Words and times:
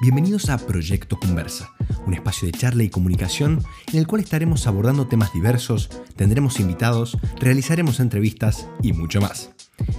Bienvenidos 0.00 0.50
a 0.50 0.58
Proyecto 0.58 1.18
Conversa, 1.18 1.70
un 2.04 2.14
espacio 2.14 2.46
de 2.46 2.58
charla 2.58 2.82
y 2.82 2.90
comunicación 2.90 3.64
en 3.92 3.98
el 3.98 4.06
cual 4.06 4.22
estaremos 4.22 4.66
abordando 4.66 5.06
temas 5.06 5.32
diversos, 5.32 5.88
tendremos 6.16 6.58
invitados, 6.58 7.16
realizaremos 7.38 8.00
entrevistas 8.00 8.68
y 8.82 8.92
mucho 8.92 9.20
más. 9.20 9.52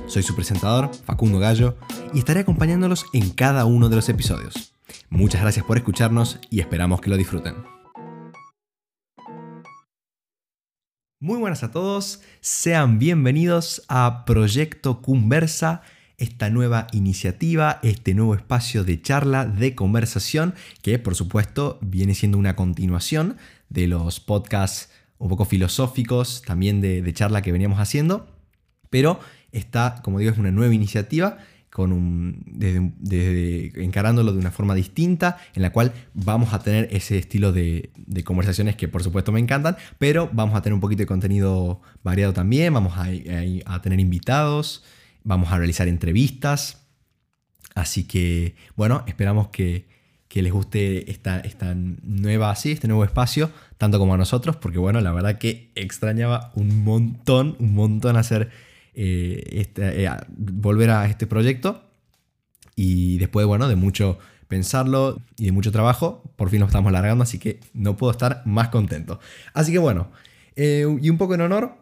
Soy 0.07 0.21
su 0.21 0.35
presentador, 0.35 0.91
Facundo 1.05 1.39
Gallo, 1.39 1.77
y 2.13 2.19
estaré 2.19 2.41
acompañándolos 2.41 3.05
en 3.13 3.29
cada 3.29 3.65
uno 3.65 3.87
de 3.87 3.95
los 3.95 4.09
episodios. 4.09 4.73
Muchas 5.09 5.41
gracias 5.41 5.65
por 5.65 5.77
escucharnos 5.77 6.39
y 6.49 6.59
esperamos 6.59 6.99
que 6.99 7.09
lo 7.09 7.17
disfruten. 7.17 7.55
Muy 11.21 11.39
buenas 11.39 11.63
a 11.63 11.71
todos, 11.71 12.21
sean 12.41 12.99
bienvenidos 12.99 13.83
a 13.87 14.25
Proyecto 14.25 15.01
Conversa, 15.01 15.81
esta 16.17 16.49
nueva 16.49 16.87
iniciativa, 16.91 17.79
este 17.83 18.13
nuevo 18.13 18.35
espacio 18.35 18.83
de 18.83 19.01
charla, 19.01 19.45
de 19.45 19.75
conversación, 19.75 20.53
que 20.81 20.99
por 20.99 21.15
supuesto 21.15 21.79
viene 21.81 22.15
siendo 22.15 22.37
una 22.37 22.55
continuación 22.55 23.37
de 23.69 23.87
los 23.87 24.19
podcasts 24.19 24.89
un 25.17 25.29
poco 25.29 25.45
filosóficos, 25.45 26.41
también 26.45 26.81
de, 26.81 27.13
charla 27.13 27.41
que 27.41 27.51
veníamos 27.51 27.79
haciendo, 27.79 28.27
pero 28.89 29.19
está, 29.51 30.01
como 30.03 30.19
digo, 30.19 30.31
es 30.31 30.37
una 30.37 30.51
nueva 30.51 30.73
iniciativa 30.73 31.37
con 31.69 31.91
un, 31.91 32.45
encarándolo 33.75 34.31
de 34.31 34.39
una 34.39 34.51
forma 34.51 34.75
distinta, 34.75 35.37
en 35.53 35.61
la 35.61 35.73
cual 35.73 35.91
vamos 36.13 36.53
a 36.53 36.59
tener 36.59 36.87
ese 36.91 37.17
estilo 37.17 37.51
de, 37.51 37.91
conversaciones 38.23 38.77
que 38.77 38.87
por 38.87 39.03
supuesto 39.03 39.33
me 39.33 39.41
encantan, 39.41 39.75
pero 39.97 40.29
vamos 40.31 40.55
a 40.55 40.61
tener 40.61 40.73
un 40.73 40.79
poquito 40.79 41.01
de 41.01 41.05
contenido 41.05 41.81
variado 42.01 42.31
también, 42.31 42.73
vamos 42.73 42.93
a, 42.95 43.81
tener 43.81 43.99
invitados, 43.99 44.85
vamos 45.25 45.51
a 45.51 45.57
realizar 45.57 45.89
entrevistas, 45.89 46.87
así 47.73 48.05
que 48.05 48.55
bueno, 48.75 49.03
esperamos 49.07 49.49
que, 49.49 49.93
les 50.29 50.51
guste 50.51 51.09
esta, 51.09 51.39
esta 51.39 51.73
nueva, 51.75 52.51
así, 52.51 52.73
este 52.73 52.89
nuevo 52.89 53.05
espacio, 53.05 53.51
tanto 53.77 53.99
como 53.99 54.13
a 54.13 54.17
nosotros, 54.17 54.57
porque 54.57 54.79
bueno, 54.79 54.99
la 54.99 55.13
verdad 55.13 55.37
que 55.37 55.71
extrañaba 55.75 56.51
un 56.55 56.83
montón, 56.83 57.55
un 57.59 57.73
montón 57.73 58.17
hacer 58.17 58.51
eh, 58.93 59.43
este, 59.51 60.03
eh, 60.05 60.09
volver 60.29 60.89
a 60.89 61.05
este 61.05 61.27
proyecto. 61.27 61.83
Y 62.75 63.17
después, 63.17 63.45
bueno, 63.45 63.69
de 63.69 63.77
mucho 63.77 64.19
pensarlo 64.47 65.21
y 65.37 65.45
de 65.45 65.51
mucho 65.51 65.71
trabajo, 65.71 66.21
por 66.35 66.49
fin 66.49 66.59
lo 66.59 66.65
estamos 66.65 66.91
largando, 66.91 67.23
así 67.23 67.39
que 67.39 67.59
no 67.73 67.97
puedo 67.97 68.11
estar 68.11 68.41
más 68.45 68.69
contento. 68.69 69.19
Así 69.53 69.71
que 69.71 69.79
bueno, 69.79 70.09
eh, 70.55 70.85
y 71.01 71.09
un 71.09 71.17
poco 71.17 71.35
en 71.35 71.41
honor, 71.41 71.75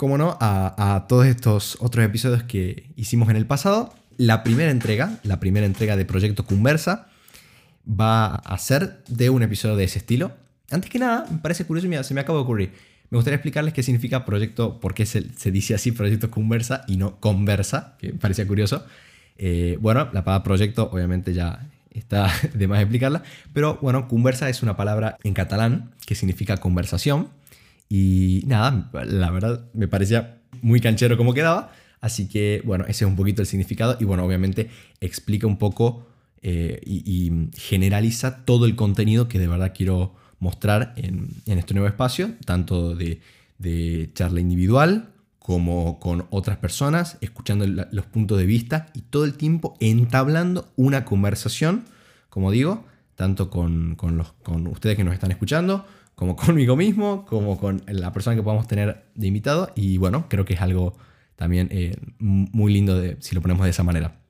como 0.00 0.16
no, 0.16 0.38
a, 0.40 1.04
todos 1.10 1.26
estos 1.26 1.76
otros 1.78 2.02
episodios 2.06 2.42
que 2.44 2.86
hicimos 2.96 3.28
en 3.28 3.36
el 3.36 3.44
pasado, 3.44 3.92
la 4.16 4.42
primera 4.42 4.70
entrega, 4.70 5.18
la 5.24 5.40
primera 5.40 5.66
entrega 5.66 5.94
de 5.94 6.06
Proyecto 6.06 6.46
Conversa, 6.46 7.08
va 7.86 8.36
a 8.36 8.56
ser 8.56 9.04
de 9.08 9.28
un 9.28 9.42
episodio 9.42 9.76
de 9.76 9.84
ese 9.84 9.98
estilo. 9.98 10.32
Antes 10.70 10.88
que 10.88 10.98
nada, 10.98 11.26
me 11.30 11.36
parece 11.36 11.66
curioso, 11.66 11.86
mira, 11.86 12.02
se 12.02 12.14
me 12.14 12.22
acaba 12.22 12.38
de 12.38 12.44
ocurrir. 12.44 12.72
Me 13.10 13.18
gustaría 13.18 13.34
explicarles 13.34 13.74
qué 13.74 13.82
significa 13.82 14.24
proyecto, 14.24 14.80
por 14.80 14.94
qué 14.94 15.04
se, 15.04 15.20
dice 15.50 15.74
así 15.74 15.92
proyecto 15.92 16.30
conversa 16.30 16.82
y 16.88 16.96
no 16.96 17.20
conversa, 17.20 17.98
que 17.98 18.14
parecía 18.14 18.46
curioso. 18.46 18.86
Eh, 19.36 19.76
bueno, 19.82 20.08
la 20.14 20.24
palabra 20.24 20.44
proyecto 20.44 20.88
obviamente 20.90 21.34
ya 21.34 21.68
está 21.90 22.32
de 22.54 22.66
más 22.66 22.80
explicarla, 22.80 23.22
pero 23.52 23.78
bueno, 23.82 24.08
conversa 24.08 24.48
es 24.48 24.62
una 24.62 24.78
palabra 24.78 25.18
en 25.24 25.34
catalán 25.34 25.90
que 26.06 26.14
significa 26.14 26.56
conversación 26.56 27.28
y 27.92 28.44
nada, 28.46 28.88
la 29.04 29.30
verdad 29.30 29.68
me 29.74 29.88
parecía 29.88 30.38
muy 30.62 30.80
canchero 30.80 31.16
como 31.16 31.34
quedaba, 31.34 31.72
así 32.00 32.28
que 32.28 32.62
bueno, 32.64 32.84
ese 32.84 33.04
es 33.04 33.10
un 33.10 33.16
poquito 33.16 33.42
el 33.42 33.48
significado 33.48 33.96
y 34.00 34.04
bueno, 34.04 34.24
obviamente 34.24 34.70
explica 35.00 35.48
un 35.48 35.58
poco 35.58 36.06
eh, 36.40 36.80
y 36.86 37.50
generaliza 37.58 38.44
todo 38.44 38.64
el 38.64 38.76
contenido 38.76 39.26
que 39.26 39.40
de 39.40 39.48
verdad 39.48 39.72
quiero 39.76 40.14
mostrar 40.38 40.94
en, 40.96 41.42
este 41.46 41.74
nuevo 41.74 41.88
espacio, 41.88 42.30
tanto 42.44 42.94
de, 42.94 43.20
charla 44.14 44.40
individual 44.40 45.10
como 45.38 45.98
con 45.98 46.26
otras 46.30 46.58
personas, 46.58 47.18
escuchando 47.20 47.66
los 47.66 48.06
puntos 48.06 48.38
de 48.38 48.46
vista 48.46 48.86
y 48.94 49.00
todo 49.02 49.24
el 49.24 49.34
tiempo 49.34 49.76
entablando 49.80 50.68
una 50.76 51.04
conversación, 51.04 51.84
como 52.28 52.52
digo, 52.52 52.84
tanto 53.16 53.50
con, 53.50 53.96
los, 54.00 54.32
con 54.44 54.68
ustedes 54.68 54.96
que 54.96 55.04
nos 55.04 55.12
están 55.12 55.32
escuchando, 55.32 55.86
como 56.20 56.36
conmigo 56.36 56.76
mismo, 56.76 57.24
como 57.24 57.58
con 57.58 57.82
la 57.88 58.12
persona 58.12 58.36
que 58.36 58.42
podamos 58.42 58.68
tener 58.68 59.06
de 59.14 59.26
invitado. 59.26 59.72
Y 59.74 59.96
bueno, 59.96 60.26
creo 60.28 60.44
que 60.44 60.52
es 60.52 60.60
algo 60.60 60.96
también 61.34 61.68
eh, 61.72 61.96
muy 62.18 62.72
lindo 62.72 63.00
de, 63.00 63.16
si 63.20 63.34
lo 63.34 63.40
ponemos 63.40 63.64
de 63.64 63.70
esa 63.70 63.82
manera. 63.82 64.20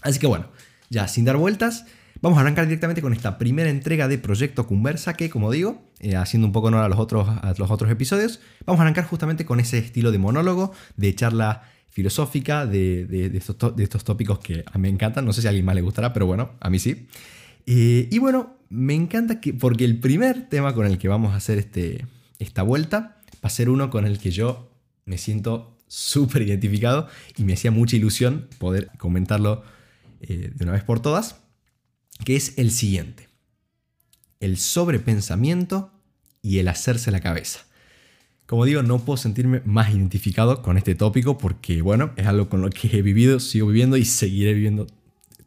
Así 0.00 0.20
que 0.20 0.28
bueno, 0.28 0.46
ya 0.88 1.08
sin 1.08 1.24
dar 1.24 1.36
vueltas, 1.36 1.86
Vamos 2.20 2.38
a 2.38 2.40
arrancar 2.40 2.64
directamente 2.64 3.02
con 3.02 3.12
esta 3.12 3.36
primera 3.36 3.68
entrega 3.68 4.08
de 4.08 4.16
Proyecto 4.16 4.66
Conversa 4.66 5.12
que, 5.12 5.28
como 5.28 5.50
digo, 5.50 5.82
eh, 6.00 6.16
haciendo 6.16 6.46
un 6.46 6.52
poco 6.52 6.68
honor 6.68 6.82
a 6.82 6.88
los, 6.88 6.98
otros, 6.98 7.28
los 7.58 7.70
otros 7.70 7.90
episodios, 7.90 8.40
vamos 8.64 8.80
a 8.80 8.84
arrancar 8.84 9.04
justamente 9.04 9.44
con 9.44 9.60
ese 9.60 9.76
estilo 9.76 10.10
de 10.10 10.16
monólogo, 10.16 10.72
de 10.96 11.14
charla 11.14 11.64
filosófica, 11.90 12.64
de, 12.64 13.30
estos, 13.34 14.04
tópicos 14.04 14.38
que 14.38 14.64
a 14.66 14.78
mí 14.78 14.82
me 14.82 14.88
encantan. 14.88 15.26
No 15.26 15.34
sé 15.34 15.42
si 15.42 15.48
a 15.48 15.50
alguien 15.50 15.66
más 15.66 15.74
le 15.74 15.82
gustará, 15.82 16.14
pero 16.14 16.24
bueno, 16.24 16.52
a 16.60 16.70
mí 16.70 16.78
sí. 16.78 17.08
Eh, 17.66 18.08
y 18.10 18.18
bueno, 18.18 18.56
me 18.68 18.94
encanta 18.94 19.40
que, 19.40 19.54
porque 19.54 19.84
el 19.84 20.00
primer 20.00 20.48
tema 20.48 20.74
con 20.74 20.86
el 20.86 20.98
que 20.98 21.08
vamos 21.08 21.32
a 21.32 21.36
hacer 21.36 21.58
este, 21.58 22.06
esta 22.38 22.62
vuelta 22.62 23.20
va 23.34 23.48
a 23.48 23.50
ser 23.50 23.68
uno 23.68 23.90
con 23.90 24.06
el 24.06 24.18
que 24.18 24.30
yo 24.30 24.70
me 25.04 25.18
siento 25.18 25.78
súper 25.86 26.42
identificado 26.42 27.08
y 27.36 27.44
me 27.44 27.54
hacía 27.54 27.70
mucha 27.70 27.96
ilusión 27.96 28.48
poder 28.58 28.90
comentarlo 28.98 29.62
eh, 30.20 30.50
de 30.54 30.64
una 30.64 30.72
vez 30.72 30.82
por 30.82 31.00
todas 31.00 31.36
que 32.24 32.36
es 32.36 32.56
el 32.58 32.70
siguiente. 32.70 33.28
El 34.40 34.56
sobrepensamiento 34.56 35.90
y 36.42 36.58
el 36.58 36.68
hacerse 36.68 37.10
la 37.10 37.20
cabeza. 37.20 37.60
Como 38.46 38.66
digo, 38.66 38.82
no 38.82 38.98
puedo 39.04 39.16
sentirme 39.16 39.62
más 39.64 39.90
identificado 39.90 40.62
con 40.62 40.76
este 40.76 40.94
tópico 40.94 41.38
porque, 41.38 41.80
bueno, 41.80 42.12
es 42.16 42.26
algo 42.26 42.48
con 42.48 42.60
lo 42.60 42.70
que 42.70 42.88
he 42.98 43.02
vivido, 43.02 43.40
sigo 43.40 43.68
viviendo 43.68 43.96
y 43.96 44.04
seguiré 44.04 44.52
viviendo 44.52 44.86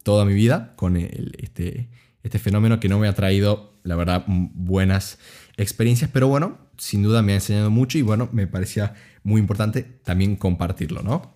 toda 0.01 0.25
mi 0.25 0.33
vida 0.33 0.73
con 0.75 0.97
este, 0.97 1.87
este 2.27 2.39
fenómeno 2.39 2.79
que 2.79 2.89
no 2.89 2.99
me 2.99 3.07
ha 3.07 3.13
traído, 3.13 3.73
la 3.83 3.95
verdad, 3.95 4.23
buenas 4.27 5.19
experiencias, 5.57 6.09
pero 6.13 6.27
bueno, 6.27 6.57
sin 6.77 7.03
duda 7.03 7.21
me 7.21 7.33
ha 7.33 7.35
enseñado 7.35 7.71
mucho 7.71 7.97
y 7.97 8.01
bueno, 8.01 8.29
me 8.31 8.47
parecía 8.47 8.93
muy 9.23 9.41
importante 9.41 9.83
también 9.83 10.35
compartirlo, 10.35 11.01
¿no? 11.01 11.35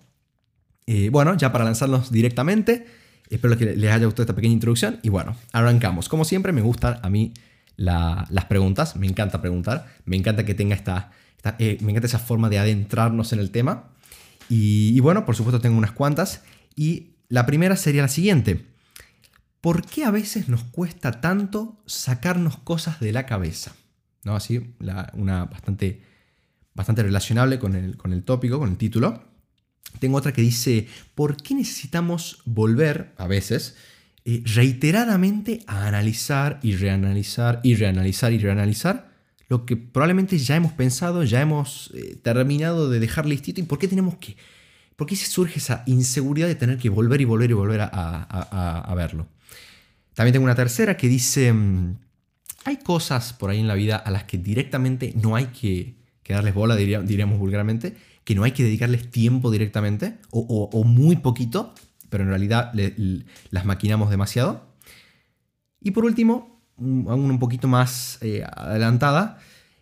Eh, 0.86 1.10
bueno, 1.10 1.36
ya 1.36 1.52
para 1.52 1.64
lanzarnos 1.64 2.10
directamente, 2.10 2.86
Espero 3.32 3.56
que 3.56 3.64
les 3.64 3.90
haya 3.90 4.04
gustado 4.04 4.24
esta 4.24 4.34
pequeña 4.34 4.52
introducción 4.52 5.00
y 5.02 5.08
bueno, 5.08 5.34
arrancamos. 5.52 6.10
Como 6.10 6.26
siempre 6.26 6.52
me 6.52 6.60
gustan 6.60 6.98
a 7.02 7.08
mí 7.08 7.32
las 7.76 8.44
preguntas, 8.46 8.94
me 8.94 9.06
encanta 9.06 9.40
preguntar, 9.40 9.86
me 10.04 10.16
encanta 10.16 10.44
que 10.44 10.54
tenga 10.54 10.74
esta, 10.74 11.12
eh, 11.58 11.78
me 11.80 11.92
encanta 11.92 12.08
esa 12.08 12.18
forma 12.18 12.50
de 12.50 12.58
adentrarnos 12.58 13.32
en 13.32 13.38
el 13.38 13.50
tema. 13.50 13.88
Y, 14.50 15.00
bueno, 15.00 15.24
por 15.24 15.34
supuesto 15.34 15.60
tengo 15.60 15.78
unas 15.78 15.92
cuantas 15.92 16.42
y 16.76 17.12
la 17.30 17.46
primera 17.46 17.76
sería 17.76 18.02
la 18.02 18.08
siguiente. 18.08 18.66
¿Por 19.62 19.86
qué 19.86 20.04
a 20.04 20.10
veces 20.10 20.50
nos 20.50 20.64
cuesta 20.64 21.22
tanto 21.22 21.80
sacarnos 21.86 22.58
cosas 22.58 23.00
de 23.00 23.12
la 23.12 23.24
cabeza? 23.24 23.74
¿No? 24.24 24.36
Así, 24.36 24.74
una 25.14 25.46
bastante, 25.46 26.02
bastante 26.74 27.02
relacionable 27.02 27.58
con 27.58 27.74
el, 27.74 27.96
con 27.96 28.12
el 28.12 28.22
tópico, 28.22 28.58
con 28.58 28.68
el 28.68 28.76
título. 28.76 29.24
Tengo 29.98 30.18
otra 30.18 30.32
que 30.32 30.42
dice, 30.42 30.86
¿por 31.14 31.38
qué 31.38 31.54
necesitamos 31.54 32.42
volver 32.44 33.14
a 33.16 33.26
veces 33.26 33.76
eh, 34.24 34.42
reiteradamente 34.44 35.64
a 35.66 35.88
analizar 35.88 36.60
y 36.62 36.76
reanalizar 36.76 37.60
y 37.64 37.74
reanalizar 37.74 38.32
y 38.32 38.38
reanalizar 38.38 39.10
lo 39.48 39.66
que 39.66 39.76
probablemente 39.76 40.38
ya 40.38 40.54
hemos 40.56 40.72
pensado, 40.72 41.24
ya 41.24 41.40
hemos 41.40 41.90
eh, 41.94 42.16
terminado 42.22 42.88
de 42.88 43.00
dejar 43.00 43.26
listito 43.26 43.60
y 43.60 43.64
por 43.64 43.78
qué 43.78 43.88
tenemos 43.88 44.16
que, 44.16 44.36
por 44.96 45.06
qué 45.08 45.14
se 45.16 45.26
surge 45.26 45.58
esa 45.58 45.82
inseguridad 45.86 46.46
de 46.46 46.54
tener 46.54 46.78
que 46.78 46.88
volver 46.88 47.20
y 47.20 47.24
volver 47.24 47.50
y 47.50 47.54
volver 47.54 47.80
a, 47.82 48.94
verlo? 48.96 49.26
También 50.14 50.32
tengo 50.32 50.44
una 50.44 50.54
tercera 50.54 50.96
que 50.96 51.08
dice, 51.08 51.52
mm, 51.52 51.96
hay 52.64 52.76
cosas 52.78 53.32
por 53.32 53.50
ahí 53.50 53.60
en 53.60 53.68
la 53.68 53.74
vida 53.74 53.96
a 53.96 54.10
las 54.10 54.24
que 54.24 54.38
directamente 54.38 55.14
no 55.20 55.36
hay 55.36 55.46
que, 55.46 56.00
darles 56.28 56.54
bola, 56.54 56.76
diríamos 56.76 57.38
vulgarmente, 57.38 57.94
que 58.24 58.34
no 58.34 58.44
hay 58.44 58.52
que 58.52 58.62
dedicarles 58.62 59.10
tiempo 59.10 59.50
directamente 59.50 60.16
o, 60.30 60.82
muy 60.84 61.16
poquito, 61.16 61.74
pero 62.08 62.24
en 62.24 62.30
realidad 62.30 62.72
las 63.50 63.64
maquinamos 63.66 64.08
demasiado. 64.08 64.66
Y 65.78 65.90
por 65.90 66.06
último, 66.06 66.62
aún 66.78 67.30
un 67.30 67.38
poquito 67.38 67.68
más 67.68 68.16
eh, 68.22 68.44
adelantada, 68.50 69.40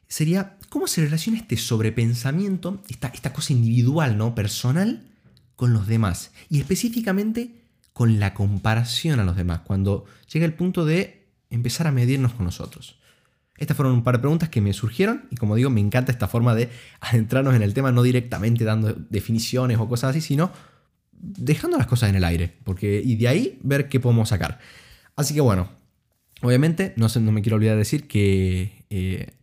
sería 0.08 0.56
cómo 0.70 0.88
se 0.88 1.02
relaciona 1.02 1.38
este 1.38 1.56
sobrepensamiento, 1.56 2.82
esta, 2.88 3.08
esta 3.08 3.32
cosa 3.32 3.52
individual, 3.52 4.16
¿no? 4.16 4.34
personal, 4.34 5.06
con 5.54 5.72
los 5.72 5.86
demás. 5.86 6.32
Y 6.48 6.58
específicamente 6.58 7.59
con 8.00 8.18
la 8.18 8.32
comparación 8.32 9.20
a 9.20 9.24
los 9.24 9.36
demás, 9.36 9.60
cuando 9.60 10.06
llega 10.32 10.46
el 10.46 10.54
punto 10.54 10.86
de 10.86 11.26
empezar 11.50 11.86
a 11.86 11.92
medirnos 11.92 12.32
con 12.32 12.46
nosotros. 12.46 12.98
Estas 13.58 13.76
fueron 13.76 13.92
un 13.92 14.02
par 14.02 14.14
de 14.14 14.20
preguntas 14.20 14.48
que 14.48 14.62
me 14.62 14.72
surgieron 14.72 15.26
y 15.30 15.36
como 15.36 15.54
digo, 15.54 15.68
me 15.68 15.82
encanta 15.82 16.10
esta 16.10 16.26
forma 16.26 16.54
de 16.54 16.70
adentrarnos 17.00 17.54
en 17.54 17.62
el 17.62 17.74
tema, 17.74 17.92
no 17.92 18.02
directamente 18.02 18.64
dando 18.64 18.94
definiciones 18.94 19.76
o 19.76 19.86
cosas 19.86 20.10
así, 20.10 20.22
sino 20.22 20.50
dejando 21.12 21.76
las 21.76 21.86
cosas 21.86 22.08
en 22.08 22.16
el 22.16 22.24
aire, 22.24 22.56
porque 22.64 23.02
y 23.04 23.16
de 23.16 23.28
ahí 23.28 23.58
ver 23.62 23.90
qué 23.90 24.00
podemos 24.00 24.30
sacar. 24.30 24.60
Así 25.14 25.34
que 25.34 25.42
bueno, 25.42 25.68
Obviamente, 26.42 26.94
no, 26.96 27.08
no 27.20 27.32
me 27.32 27.42
quiero 27.42 27.56
olvidar 27.56 27.74
de 27.74 27.80
decir 27.80 28.08
que 28.08 28.84
eh, 28.88 29.34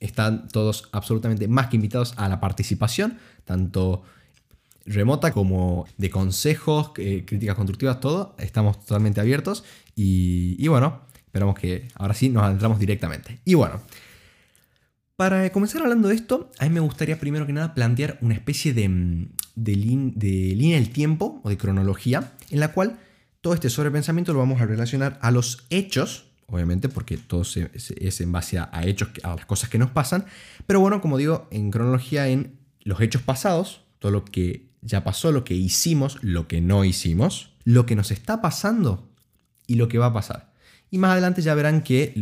están 0.00 0.48
todos 0.48 0.88
absolutamente 0.90 1.46
más 1.46 1.68
que 1.68 1.76
invitados 1.76 2.14
a 2.16 2.28
la 2.28 2.40
participación, 2.40 3.18
tanto 3.44 4.02
remota 4.86 5.32
como 5.32 5.86
de 5.96 6.10
consejos, 6.10 6.92
eh, 6.96 7.24
críticas 7.26 7.56
constructivas, 7.56 8.00
todo. 8.00 8.34
Estamos 8.38 8.80
totalmente 8.80 9.20
abiertos 9.20 9.64
y, 9.94 10.66
bueno, 10.68 11.02
esperamos 11.16 11.58
que 11.58 11.88
ahora 11.94 12.14
sí 12.14 12.28
nos 12.28 12.44
adentramos 12.44 12.78
directamente. 12.78 13.40
Y 13.44 13.54
bueno, 13.54 13.80
para 15.16 15.50
comenzar 15.52 15.82
hablando 15.82 16.08
de 16.08 16.14
esto, 16.14 16.50
a 16.58 16.64
mí 16.64 16.70
me 16.70 16.80
gustaría 16.80 17.18
primero 17.18 17.46
que 17.46 17.52
nada 17.52 17.74
plantear 17.74 18.18
una 18.20 18.34
especie 18.34 18.72
de, 18.74 18.88
de, 19.54 19.72
de 20.14 20.54
línea 20.56 20.78
del 20.78 20.90
tiempo 20.90 21.40
o 21.44 21.48
de 21.48 21.56
cronología 21.56 22.32
en 22.50 22.60
la 22.60 22.72
cual 22.72 22.98
todo 23.40 23.54
este 23.54 23.70
sobrepensamiento 23.70 24.32
lo 24.32 24.38
vamos 24.38 24.60
a 24.60 24.66
relacionar 24.66 25.18
a 25.20 25.30
los 25.30 25.66
hechos 25.70 26.26
obviamente, 26.52 26.90
porque 26.90 27.16
todo 27.16 27.42
es 27.42 28.20
en 28.20 28.30
base 28.30 28.58
a, 28.58 28.70
hechos, 28.84 29.08
a 29.22 29.34
las 29.36 29.46
cosas 29.46 29.70
que 29.70 29.78
nos 29.78 29.90
pasan. 29.90 30.26
Pero 30.66 30.80
bueno, 30.80 31.00
como 31.00 31.16
digo, 31.16 31.48
en 31.50 31.70
cronología, 31.70 32.28
en 32.28 32.58
los 32.82 33.00
hechos 33.00 33.22
pasados, 33.22 33.80
todo 33.98 34.12
lo 34.12 34.24
que 34.24 34.71
ya 34.82 35.04
pasó, 35.04 35.32
lo 35.32 35.44
que 35.44 35.54
hicimos, 35.54 36.18
lo 36.22 36.48
que 36.48 36.60
no 36.60 36.84
hicimos, 36.84 37.52
lo 37.64 37.86
que 37.86 37.96
nos 37.96 38.10
está 38.10 38.42
pasando 38.42 39.08
y 39.66 39.76
lo 39.76 39.88
que 39.88 39.98
va 39.98 40.06
a 40.06 40.12
pasar. 40.12 40.52
Y 40.90 40.98
más 40.98 41.12
adelante 41.12 41.40
ya 41.40 41.54
verán 41.54 41.82
que 41.82 42.12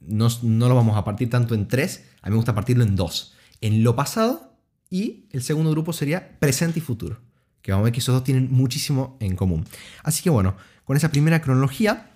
no, 0.00 0.28
no 0.42 0.68
lo 0.68 0.74
vamos 0.74 0.96
a 0.96 1.04
partir 1.04 1.30
tanto 1.30 1.54
en 1.54 1.68
tres, 1.68 2.04
a 2.22 2.28
mí 2.28 2.32
me 2.32 2.36
gusta 2.36 2.54
partirlo 2.54 2.82
en 2.82 2.96
dos. 2.96 3.34
En 3.60 3.84
lo 3.84 3.94
pasado 3.94 4.56
y 4.90 5.26
el 5.30 5.42
segundo 5.42 5.70
grupo 5.70 5.92
sería 5.92 6.38
presente 6.38 6.80
y 6.80 6.82
futuro. 6.82 7.20
Que 7.62 7.72
vamos 7.72 7.84
a 7.84 7.86
ver 7.86 7.92
que 7.92 8.00
esos 8.00 8.14
dos 8.14 8.24
tienen 8.24 8.50
muchísimo 8.50 9.16
en 9.20 9.36
común. 9.36 9.66
Así 10.02 10.22
que 10.22 10.30
bueno, 10.30 10.56
con 10.84 10.96
esa 10.96 11.10
primera 11.10 11.42
cronología 11.42 12.10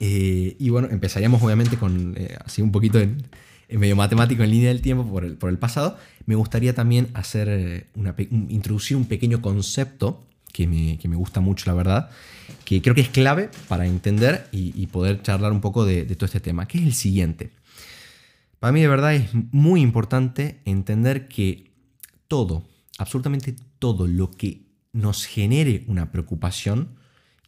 eh, 0.00 0.56
y 0.58 0.70
bueno, 0.70 0.88
empezaríamos 0.90 1.42
obviamente 1.42 1.76
con 1.76 2.14
eh, 2.16 2.36
así 2.44 2.60
un 2.62 2.72
poquito 2.72 2.98
en, 2.98 3.22
medio 3.70 3.96
matemático 3.96 4.42
en 4.42 4.50
línea 4.50 4.68
del 4.68 4.80
tiempo 4.80 5.04
por 5.04 5.24
el, 5.24 5.58
pasado. 5.58 5.96
Me 6.26 6.34
gustaría 6.34 6.74
también 6.74 7.08
hacer 7.14 7.48
eh, 7.48 7.86
una, 7.94 8.14
introducir 8.18 8.96
un 8.96 9.06
pequeño 9.06 9.40
concepto 9.40 10.24
que 10.52 10.66
me, 10.66 10.98
que 10.98 11.08
me, 11.08 11.16
gusta 11.16 11.40
mucho, 11.40 11.68
la 11.68 11.74
verdad, 11.74 12.10
que 12.64 12.80
creo 12.80 12.94
que 12.94 13.00
es 13.00 13.08
clave 13.08 13.50
para 13.68 13.86
entender 13.86 14.48
y, 14.52 14.86
poder 14.86 15.20
charlar 15.20 15.52
un 15.52 15.60
poco 15.60 15.84
de, 15.84 16.04
todo 16.14 16.26
este 16.26 16.40
tema, 16.40 16.66
que 16.66 16.78
es 16.78 16.84
el 16.84 16.94
siguiente. 16.94 17.50
Para 18.60 18.72
mí 18.72 18.80
de 18.80 18.88
verdad 18.88 19.14
es 19.14 19.30
muy 19.52 19.80
importante 19.80 20.60
entender 20.64 21.28
que 21.28 21.72
todo, 22.28 22.64
absolutamente 22.98 23.56
todo 23.78 24.06
lo 24.06 24.30
que 24.30 24.62
nos 24.92 25.26
genere 25.26 25.84
una 25.88 26.12
preocupación, 26.12 26.96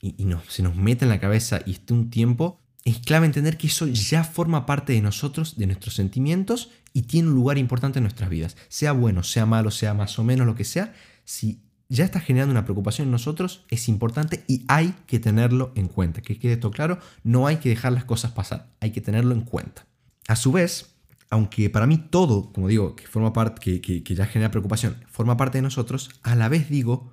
y, 0.02 0.14
se 0.48 0.62
nos 0.62 0.76
mete 0.76 1.04
en 1.04 1.08
la 1.10 1.20
cabeza 1.20 1.60
y 1.64 1.72
esté 1.72 1.94
un 1.94 2.10
tiempo, 2.10 2.60
es 2.86 3.00
clave 3.00 3.26
entender 3.26 3.58
que 3.58 3.66
eso 3.66 3.88
ya 3.88 4.22
forma 4.22 4.64
parte 4.64 4.92
de 4.92 5.02
nosotros, 5.02 5.56
de 5.56 5.66
nuestros 5.66 5.94
sentimientos 5.94 6.70
y 6.92 7.02
tiene 7.02 7.28
un 7.28 7.34
lugar 7.34 7.58
importante 7.58 7.98
en 7.98 8.04
nuestras 8.04 8.30
vidas. 8.30 8.56
Sea 8.68 8.92
bueno, 8.92 9.24
sea 9.24 9.44
malo, 9.44 9.72
sea 9.72 9.92
más 9.92 10.20
o 10.20 10.24
menos 10.24 10.46
lo 10.46 10.54
que 10.54 10.62
sea, 10.62 10.94
si 11.24 11.64
ya 11.88 12.04
está 12.04 12.20
generando 12.20 12.52
una 12.52 12.62
preocupación 12.62 13.08
en 13.08 13.12
nosotros, 13.12 13.64
es 13.70 13.88
importante 13.88 14.44
y 14.46 14.64
hay 14.68 14.94
que 15.08 15.18
tenerlo 15.18 15.72
en 15.74 15.88
cuenta. 15.88 16.22
Que 16.22 16.38
quede 16.38 16.52
esto 16.52 16.70
claro, 16.70 17.00
no 17.24 17.48
hay 17.48 17.56
que 17.56 17.70
dejar 17.70 17.92
las 17.92 18.04
cosas 18.04 18.30
pasar, 18.30 18.68
hay 18.78 18.92
que 18.92 19.00
tenerlo 19.00 19.34
en 19.34 19.40
cuenta. 19.40 19.84
A 20.28 20.36
su 20.36 20.52
vez, 20.52 20.94
aunque 21.28 21.68
para 21.70 21.88
mí 21.88 21.98
todo, 21.98 22.52
como 22.52 22.68
digo, 22.68 22.94
que 22.94 23.08
forma 23.08 23.32
parte, 23.32 23.80
que, 23.80 24.04
que 24.04 24.14
ya 24.14 24.26
genera 24.26 24.52
preocupación, 24.52 24.96
forma 25.10 25.36
parte 25.36 25.58
de 25.58 25.62
nosotros, 25.62 26.10
a 26.22 26.36
la 26.36 26.48
vez 26.48 26.70
digo, 26.70 27.12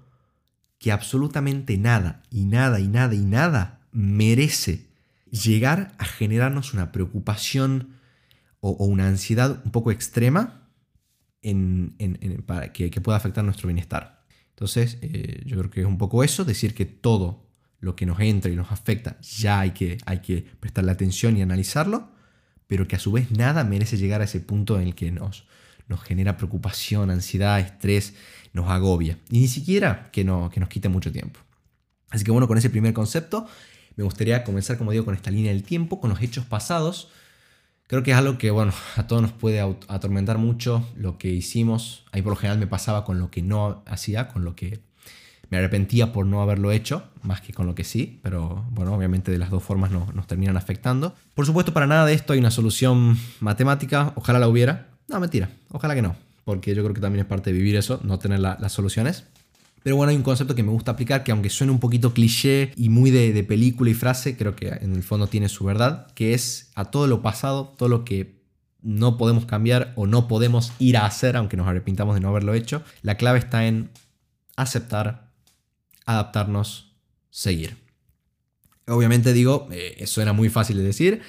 que 0.78 0.92
absolutamente 0.92 1.80
nada 1.80 2.22
y 2.30 2.46
nada 2.46 2.80
y 2.80 2.88
nada 2.88 3.16
y 3.16 3.26
nada 3.26 3.80
merece 3.92 4.93
llegar 5.34 5.96
a 5.98 6.06
generarnos 6.06 6.74
una 6.74 6.92
preocupación 6.92 7.96
o, 8.60 8.72
una 8.86 9.08
ansiedad 9.08 9.62
un 9.66 9.72
poco 9.72 9.92
extrema 9.92 10.70
en, 11.42 11.96
para 12.46 12.72
que, 12.72 12.90
pueda 13.02 13.18
afectar 13.18 13.44
nuestro 13.44 13.68
bienestar. 13.68 14.24
Entonces, 14.50 15.00
eh, 15.02 15.42
yo 15.46 15.58
creo 15.58 15.70
que 15.72 15.82
es 15.82 15.88
un 15.88 15.98
poco 15.98 16.24
eso, 16.24 16.46
decir 16.46 16.76
que 16.76 16.86
todo 16.86 17.50
lo 17.80 17.96
que 17.96 18.06
nos 18.06 18.20
entra 18.20 18.52
y 18.52 18.56
nos 18.56 18.72
afecta 18.72 19.20
ya 19.22 19.60
hay 19.60 19.72
que, 19.72 19.98
hay 20.06 20.20
que 20.20 20.46
prestarle 20.60 20.92
atención 20.92 21.36
y 21.36 21.42
analizarlo, 21.42 22.12
pero 22.68 22.88
que 22.88 22.96
a 22.96 23.00
su 23.00 23.12
vez 23.12 23.32
nada 23.32 23.64
merece 23.64 23.98
llegar 23.98 24.22
a 24.22 24.26
ese 24.26 24.40
punto 24.40 24.80
en 24.80 24.88
el 24.88 24.96
que 24.96 25.12
nos, 25.12 25.48
nos 25.88 26.02
genera 26.02 26.38
preocupación, 26.38 27.10
ansiedad, 27.10 27.60
estrés, 27.60 28.14
nos 28.54 28.70
agobia. 28.70 29.18
Y 29.30 29.40
ni 29.40 29.48
siquiera 29.48 30.12
que, 30.12 30.24
no, 30.24 30.50
que 30.52 30.60
nos 30.60 30.70
quite 30.70 30.90
mucho 30.90 31.12
tiempo. 31.12 31.40
Así 32.12 32.24
que 32.24 32.32
bueno, 32.32 32.48
con 32.48 32.60
ese 32.60 32.70
primer 32.70 32.94
concepto 32.94 33.48
me 33.96 34.04
gustaría 34.04 34.44
comenzar, 34.44 34.78
como 34.78 34.92
digo, 34.92 35.06
con 35.06 35.16
esta 35.16 35.32
línea 35.32 35.52
del 35.52 35.64
tiempo, 35.64 36.00
con 36.00 36.10
los 36.10 36.22
hechos 36.22 36.46
pasados. 36.46 37.10
Creo 37.88 38.04
que 38.04 38.12
es 38.12 38.18
algo 38.18 38.38
que, 38.38 38.52
bueno, 38.52 38.74
a 38.96 39.08
todos 39.08 39.22
nos 39.22 39.32
puede 39.32 39.60
atormentar 39.60 40.38
mucho 40.38 40.88
lo 40.96 41.18
que 41.18 41.30
hicimos. 41.30 42.06
Ahí 42.12 42.22
por 42.22 42.32
lo 42.32 42.36
general 42.38 42.60
me 42.60 42.68
pasaba 42.68 43.06
con 43.06 43.20
lo 43.20 43.30
que 43.30 43.42
no 43.42 43.84
hacía, 43.86 44.28
con 44.28 44.44
lo 44.44 44.56
que 44.56 44.80
me 45.50 45.58
arrepentía 45.58 46.12
por 46.12 46.26
no 46.26 46.42
haberlo 46.42 46.72
hecho, 46.72 47.04
más 47.22 47.42
que 47.42 47.54
con 47.54 47.68
lo 47.68 47.76
que 47.76 47.84
sí, 47.84 48.20
pero 48.24 48.66
bueno, 48.72 48.96
obviamente 48.96 49.32
de 49.32 49.38
las 49.38 49.52
dos 49.52 49.62
formas 49.62 49.92
nos 49.92 50.26
terminan 50.26 50.58
afectando. 50.58 51.14
Por 51.36 51.46
supuesto, 51.46 51.74
para 51.74 51.86
nada 51.86 52.08
de 52.08 52.14
esto 52.14 52.34
hay 52.34 52.40
una 52.40 52.50
solución 52.50 53.20
matemática, 53.40 54.14
ojalá 54.16 54.40
la 54.40 54.48
hubiera. 54.48 54.88
No, 55.08 55.20
mentira, 55.20 55.50
ojalá 55.70 55.94
que 55.94 56.02
no 56.02 56.16
porque 56.44 56.76
yo 56.76 56.84
creo 56.84 56.94
que 56.94 57.02
también 57.02 57.22
es 57.22 57.28
parte 57.28 57.52
de 57.52 57.58
vivir 57.58 57.76
eso, 57.76 58.00
no 58.04 58.20
tener 58.20 58.40
las 58.40 58.72
soluciones. 58.72 59.26
Pero 59.84 59.98
bueno, 59.98 60.12
hay 60.12 60.16
un 60.16 60.24
concepto 60.24 60.56
que 60.56 60.64
me 60.64 60.72
gusta 60.72 60.92
aplicar 60.92 61.24
que 61.24 61.32
aunque 61.32 61.50
suene 61.50 61.72
un 61.74 61.80
poquito 61.80 62.14
cliché 62.14 62.72
y 62.78 62.88
muy 62.88 63.12
de, 63.12 63.44
película 63.44 63.92
y 63.92 63.94
frase, 63.94 64.38
creo 64.38 64.56
que 64.56 64.70
en 64.70 64.96
el 64.96 65.04
fondo 65.04 65.28
tiene 65.28 65.50
su 65.50 65.66
verdad, 65.66 66.08
que 66.16 66.34
es 66.34 66.72
a 66.76 66.86
todo 66.86 67.06
lo 67.08 67.22
pasado, 67.22 67.76
todo 67.78 67.90
lo 67.90 68.06
que 68.06 68.42
no 68.82 69.18
podemos 69.18 69.46
cambiar 69.46 69.92
o 69.96 70.08
no 70.08 70.28
podemos 70.28 70.72
ir 70.80 70.98
a 70.98 71.06
hacer, 71.06 71.36
aunque 71.36 71.58
nos 71.58 71.68
arrepintamos 71.68 72.16
de 72.16 72.22
no 72.22 72.30
haberlo 72.30 72.54
hecho, 72.54 72.82
la 73.02 73.18
clave 73.18 73.40
está 73.40 73.68
en 73.68 73.92
aceptar, 74.56 75.32
adaptarnos, 76.06 76.94
seguir. 77.30 77.78
Obviamente 78.88 79.34
digo, 79.34 79.68
eh, 79.72 80.04
suena 80.08 80.34
muy 80.34 80.50
fácil 80.50 80.78
de 80.78 80.84
decir, 80.84 81.22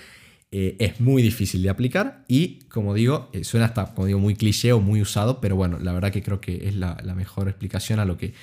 eh, 0.56 0.76
es 0.78 1.00
muy 1.00 1.20
difícil 1.20 1.64
de 1.64 1.68
aplicar 1.68 2.24
y, 2.28 2.60
como 2.68 2.94
digo, 2.94 3.28
eh, 3.32 3.42
suena 3.42 3.66
hasta 3.66 3.92
como 3.92 4.06
digo, 4.06 4.20
muy 4.20 4.36
cliché 4.36 4.72
o 4.72 4.78
muy 4.78 5.02
usado, 5.02 5.40
pero 5.40 5.56
bueno, 5.56 5.80
la 5.80 5.92
verdad 5.92 6.12
que 6.12 6.22
creo 6.22 6.40
que 6.40 6.68
es 6.68 6.76
la, 6.76 6.94
mejor 7.16 7.48
explicación 7.48 7.98
a 7.98 8.04
lo 8.04 8.16
que 8.16 8.34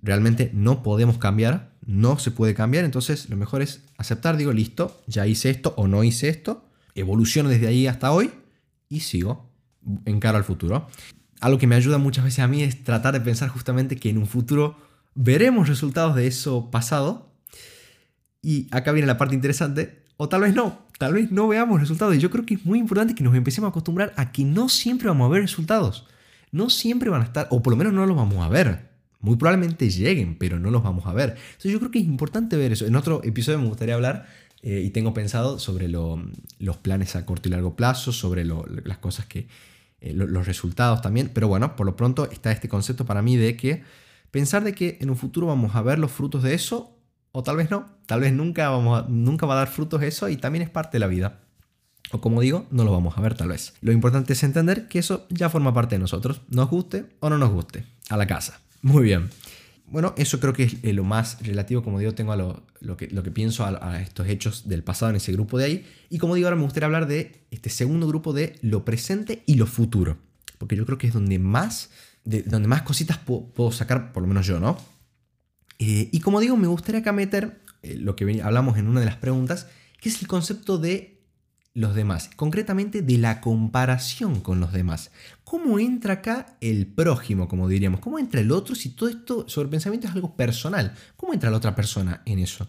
realmente 0.00 0.50
no 0.54 0.82
podemos 0.82 1.18
cambiar, 1.18 1.68
no 1.84 2.18
se 2.18 2.30
puede 2.30 2.54
cambiar, 2.54 2.86
entonces 2.86 3.28
lo 3.28 3.36
mejor 3.36 3.60
es 3.60 3.82
aceptar, 3.98 4.38
digo, 4.38 4.50
listo, 4.54 4.98
ya 5.06 5.26
hice 5.26 5.50
esto 5.50 5.74
o 5.76 5.88
no 5.88 6.04
hice 6.04 6.30
esto, 6.30 6.64
evoluciono 6.94 7.50
desde 7.50 7.66
ahí 7.66 7.86
hasta 7.86 8.12
hoy 8.12 8.30
y 8.88 9.00
sigo 9.00 9.50
en 10.06 10.20
cara 10.20 10.38
al 10.38 10.44
futuro. 10.44 10.88
Algo 11.40 11.58
que 11.58 11.66
me 11.66 11.74
ayuda 11.74 11.98
muchas 11.98 12.24
veces 12.24 12.38
a 12.38 12.48
mí 12.48 12.62
es 12.62 12.82
tratar 12.82 13.12
de 13.12 13.20
pensar 13.20 13.50
justamente 13.50 13.96
que 13.96 14.08
en 14.08 14.16
un 14.16 14.26
futuro 14.26 14.78
veremos 15.14 15.68
resultados 15.68 16.16
de 16.16 16.28
eso 16.28 16.70
pasado. 16.70 17.30
Y 18.40 18.68
acá 18.70 18.90
viene 18.92 19.06
la 19.06 19.18
parte 19.18 19.34
interesante, 19.34 20.02
o 20.16 20.28
tal 20.28 20.40
vez 20.40 20.54
no, 20.54 20.86
tal 21.02 21.14
vez 21.14 21.32
no 21.32 21.48
veamos 21.48 21.80
resultados. 21.80 22.14
Y 22.14 22.20
yo 22.20 22.30
creo 22.30 22.46
que 22.46 22.54
es 22.54 22.64
muy 22.64 22.78
importante 22.78 23.12
que 23.16 23.24
nos 23.24 23.34
empecemos 23.34 23.66
a 23.66 23.70
acostumbrar 23.70 24.12
a 24.14 24.30
que 24.30 24.44
no 24.44 24.68
siempre 24.68 25.08
vamos 25.08 25.26
a 25.26 25.30
ver 25.30 25.42
resultados. 25.42 26.06
No 26.52 26.70
siempre 26.70 27.10
van 27.10 27.22
a 27.22 27.24
estar, 27.24 27.48
o 27.50 27.60
por 27.60 27.72
lo 27.72 27.76
menos 27.76 27.92
no 27.92 28.06
los 28.06 28.16
vamos 28.16 28.38
a 28.38 28.48
ver. 28.48 28.90
Muy 29.18 29.34
probablemente 29.34 29.90
lleguen, 29.90 30.38
pero 30.38 30.60
no 30.60 30.70
los 30.70 30.84
vamos 30.84 31.04
a 31.06 31.12
ver. 31.12 31.30
Entonces 31.30 31.72
yo 31.72 31.80
creo 31.80 31.90
que 31.90 31.98
es 31.98 32.04
importante 32.04 32.56
ver 32.56 32.70
eso. 32.70 32.86
En 32.86 32.94
otro 32.94 33.20
episodio 33.24 33.58
me 33.58 33.66
gustaría 33.66 33.96
hablar, 33.96 34.28
eh, 34.62 34.80
y 34.84 34.90
tengo 34.90 35.12
pensado, 35.12 35.58
sobre 35.58 35.88
los 35.88 36.76
planes 36.82 37.16
a 37.16 37.26
corto 37.26 37.48
y 37.48 37.50
largo 37.50 37.74
plazo, 37.74 38.12
sobre 38.12 38.44
las 38.44 38.98
cosas 38.98 39.26
que, 39.26 39.48
eh, 40.02 40.12
los 40.14 40.46
resultados 40.46 41.02
también. 41.02 41.32
Pero 41.34 41.48
bueno, 41.48 41.74
por 41.74 41.84
lo 41.84 41.96
pronto 41.96 42.30
está 42.30 42.52
este 42.52 42.68
concepto 42.68 43.06
para 43.06 43.22
mí 43.22 43.36
de 43.36 43.56
que 43.56 43.82
pensar 44.30 44.62
de 44.62 44.72
que 44.72 44.98
en 45.00 45.10
un 45.10 45.16
futuro 45.16 45.48
vamos 45.48 45.74
a 45.74 45.82
ver 45.82 45.98
los 45.98 46.12
frutos 46.12 46.44
de 46.44 46.54
eso 46.54 46.96
o 47.32 47.42
tal 47.42 47.56
vez 47.56 47.70
no, 47.70 47.88
tal 48.06 48.20
vez 48.20 48.32
nunca, 48.32 48.68
vamos 48.68 49.08
nunca 49.08 49.46
va 49.46 49.54
a 49.54 49.58
dar 49.58 49.68
frutos 49.68 50.02
eso 50.02 50.28
y 50.28 50.36
también 50.36 50.62
es 50.62 50.70
parte 50.70 50.96
de 50.96 51.00
la 51.00 51.06
vida. 51.06 51.40
O 52.12 52.20
como 52.20 52.42
digo, 52.42 52.66
no 52.70 52.84
lo 52.84 52.92
vamos 52.92 53.16
a 53.16 53.22
ver 53.22 53.34
tal 53.34 53.48
vez. 53.48 53.72
Lo 53.80 53.90
importante 53.90 54.34
es 54.34 54.42
entender 54.42 54.86
que 54.86 54.98
eso 54.98 55.26
ya 55.30 55.48
forma 55.48 55.72
parte 55.72 55.94
de 55.94 55.98
nosotros, 55.98 56.42
nos 56.48 56.68
guste 56.68 57.06
o 57.20 57.30
no 57.30 57.38
nos 57.38 57.50
guste, 57.50 57.86
a 58.10 58.18
la 58.18 58.26
casa. 58.26 58.60
Muy 58.82 59.02
bien. 59.02 59.30
Bueno, 59.86 60.14
eso 60.16 60.40
creo 60.40 60.52
que 60.52 60.64
es 60.64 60.76
eh, 60.82 60.92
lo 60.92 61.04
más 61.04 61.38
relativo, 61.42 61.82
como 61.82 61.98
digo, 61.98 62.14
tengo 62.14 62.32
a 62.32 62.36
lo, 62.36 62.64
que, 62.96 63.08
lo 63.08 63.22
que 63.22 63.30
pienso 63.30 63.64
a, 63.64 64.00
estos 64.00 64.26
hechos 64.26 64.68
del 64.68 64.82
pasado 64.82 65.10
en 65.10 65.16
ese 65.16 65.32
grupo 65.32 65.58
de 65.58 65.64
ahí. 65.64 65.86
Y 66.10 66.18
como 66.18 66.34
digo, 66.34 66.48
ahora 66.48 66.56
me 66.56 66.64
gustaría 66.64 66.86
hablar 66.86 67.06
de 67.06 67.44
este 67.50 67.70
segundo 67.70 68.06
grupo 68.06 68.32
de 68.32 68.58
lo 68.62 68.84
presente 68.84 69.42
y 69.46 69.54
lo 69.54 69.66
futuro. 69.66 70.16
Porque 70.58 70.76
yo 70.76 70.86
creo 70.86 70.98
que 70.98 71.08
es 71.08 71.12
donde 71.12 71.38
más, 71.38 71.90
de, 72.24 72.42
donde 72.42 72.68
más 72.68 72.82
cositas 72.82 73.18
puedo 73.18 73.70
sacar, 73.70 74.12
por 74.12 74.22
lo 74.22 74.28
menos 74.28 74.46
yo, 74.46 74.60
¿no? 74.60 74.78
Eh, 75.84 76.10
y 76.12 76.20
como 76.20 76.38
digo, 76.38 76.56
me 76.56 76.68
gustaría 76.68 77.00
acá 77.00 77.10
meter 77.10 77.60
eh, 77.82 77.96
lo 77.96 78.14
que 78.14 78.40
hablamos 78.40 78.78
en 78.78 78.86
una 78.86 79.00
de 79.00 79.06
las 79.06 79.16
preguntas, 79.16 79.66
que 80.00 80.10
es 80.10 80.22
el 80.22 80.28
concepto 80.28 80.78
de 80.78 81.20
los 81.74 81.96
demás, 81.96 82.30
concretamente 82.36 83.02
de 83.02 83.18
la 83.18 83.40
comparación 83.40 84.42
con 84.42 84.60
los 84.60 84.72
demás. 84.72 85.10
¿Cómo 85.42 85.80
entra 85.80 86.14
acá 86.14 86.56
el 86.60 86.86
prójimo, 86.86 87.48
como 87.48 87.68
diríamos? 87.68 87.98
¿Cómo 87.98 88.20
entra 88.20 88.40
el 88.40 88.52
otro 88.52 88.76
si 88.76 88.90
todo 88.90 89.08
esto 89.08 89.48
sobre 89.48 89.70
pensamiento 89.70 90.06
es 90.06 90.12
algo 90.12 90.36
personal? 90.36 90.94
¿Cómo 91.16 91.32
entra 91.32 91.50
la 91.50 91.56
otra 91.56 91.74
persona 91.74 92.22
en 92.26 92.38
eso? 92.38 92.68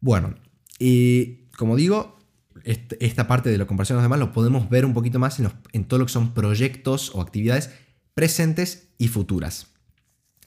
Bueno, 0.00 0.34
eh, 0.80 1.46
como 1.56 1.76
digo, 1.76 2.18
esta 2.64 3.28
parte 3.28 3.50
de 3.50 3.58
la 3.58 3.68
comparación 3.68 3.98
con 3.98 4.02
los 4.02 4.10
demás 4.10 4.18
lo 4.18 4.32
podemos 4.32 4.68
ver 4.68 4.84
un 4.84 4.94
poquito 4.94 5.20
más 5.20 5.38
en, 5.38 5.48
en 5.70 5.84
todo 5.84 6.00
lo 6.00 6.06
que 6.06 6.12
son 6.12 6.34
proyectos 6.34 7.14
o 7.14 7.20
actividades 7.20 7.70
presentes 8.14 8.88
y 8.98 9.06
futuras. 9.06 9.68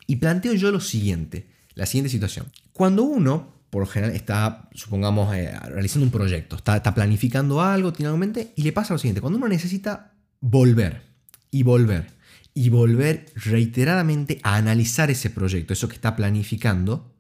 Y 0.07 0.17
planteo 0.17 0.53
yo 0.55 0.71
lo 0.71 0.81
siguiente, 0.81 1.57
la 1.79 1.85
siguiente 1.85 2.09
situación. 2.09 2.45
Cuando 2.73 3.03
uno, 3.03 3.53
por 3.69 3.87
general, 3.87 4.13
está, 4.13 4.69
supongamos, 4.73 5.33
eh, 5.33 5.57
realizando 5.69 6.05
un 6.05 6.11
proyecto, 6.11 6.57
está, 6.57 6.75
está 6.75 6.93
planificando 6.93 7.61
algo, 7.61 7.93
tiene 7.93 8.07
algo 8.07 8.17
en 8.17 8.19
mente, 8.19 8.53
y 8.57 8.63
le 8.63 8.73
pasa 8.73 8.93
lo 8.93 8.99
siguiente, 8.99 9.21
cuando 9.21 9.37
uno 9.37 9.47
necesita 9.47 10.11
volver 10.41 11.03
y 11.51 11.63
volver 11.63 12.11
y 12.53 12.67
volver 12.67 13.27
reiteradamente 13.35 14.41
a 14.43 14.57
analizar 14.57 15.09
ese 15.09 15.29
proyecto, 15.29 15.71
eso 15.71 15.87
que 15.87 15.95
está 15.95 16.17
planificando, 16.17 17.15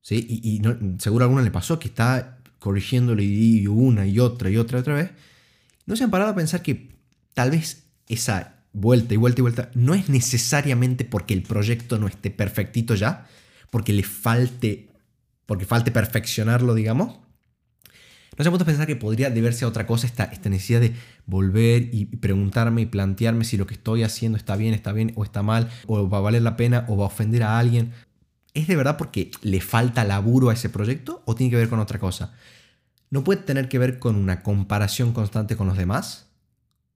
¿sí? 0.00 0.26
y, 0.28 0.62
seguro 0.98 1.24
a 1.24 1.26
alguno 1.26 1.42
le 1.42 1.50
pasó 1.50 1.78
que 1.78 1.88
está 1.88 2.38
corrigiéndolo 2.58 3.20
y 3.20 3.66
una 3.66 4.06
y 4.06 4.18
otra 4.18 4.48
y 4.48 4.56
otra 4.56 4.78
y 4.78 4.80
otra 4.80 4.94
vez, 4.94 5.10
no 5.84 5.94
se 5.94 6.04
han 6.04 6.10
parado 6.10 6.30
a 6.30 6.34
pensar 6.34 6.62
que 6.62 6.96
tal 7.34 7.50
vez 7.50 7.84
esa 8.08 8.64
vuelta 8.72 9.12
y 9.12 9.18
vuelta 9.18 9.40
y 9.40 9.42
vuelta, 9.42 9.70
no 9.74 9.94
es 9.94 10.08
necesariamente 10.08 11.04
porque 11.04 11.34
el 11.34 11.42
proyecto 11.42 11.98
no 11.98 12.08
esté 12.08 12.30
perfectito 12.30 12.94
ya, 12.94 13.26
porque 13.70 13.92
le 13.92 14.02
falte, 14.02 14.90
porque 15.46 15.64
falte 15.64 15.90
perfeccionarlo, 15.90 16.74
digamos. 16.74 17.18
No 18.36 18.42
se 18.42 18.50
puede 18.50 18.64
pensar 18.64 18.86
que 18.86 18.96
podría 18.96 19.30
deberse 19.30 19.64
a 19.64 19.68
otra 19.68 19.86
cosa 19.86 20.06
esta, 20.06 20.24
esta 20.24 20.48
necesidad 20.48 20.80
de 20.80 20.94
volver 21.24 21.88
y 21.92 22.06
preguntarme 22.06 22.82
y 22.82 22.86
plantearme 22.86 23.44
si 23.44 23.56
lo 23.56 23.66
que 23.66 23.74
estoy 23.74 24.02
haciendo 24.02 24.36
está 24.36 24.56
bien, 24.56 24.74
está 24.74 24.92
bien 24.92 25.12
o 25.14 25.22
está 25.22 25.42
mal, 25.42 25.70
o 25.86 26.08
va 26.08 26.18
a 26.18 26.22
valer 26.22 26.42
la 26.42 26.56
pena 26.56 26.84
o 26.88 26.96
va 26.96 27.04
a 27.04 27.08
ofender 27.08 27.44
a 27.44 27.58
alguien. 27.58 27.92
¿Es 28.52 28.66
de 28.66 28.76
verdad 28.76 28.96
porque 28.96 29.30
le 29.42 29.60
falta 29.60 30.04
laburo 30.04 30.50
a 30.50 30.54
ese 30.54 30.68
proyecto 30.68 31.22
o 31.26 31.34
tiene 31.34 31.50
que 31.50 31.56
ver 31.56 31.68
con 31.68 31.78
otra 31.78 32.00
cosa? 32.00 32.34
¿No 33.10 33.22
puede 33.22 33.42
tener 33.42 33.68
que 33.68 33.78
ver 33.78 34.00
con 34.00 34.16
una 34.16 34.42
comparación 34.42 35.12
constante 35.12 35.56
con 35.56 35.68
los 35.68 35.76
demás? 35.76 36.24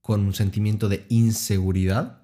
con 0.08 0.22
un 0.22 0.32
sentimiento 0.32 0.88
de 0.88 1.04
inseguridad? 1.10 2.17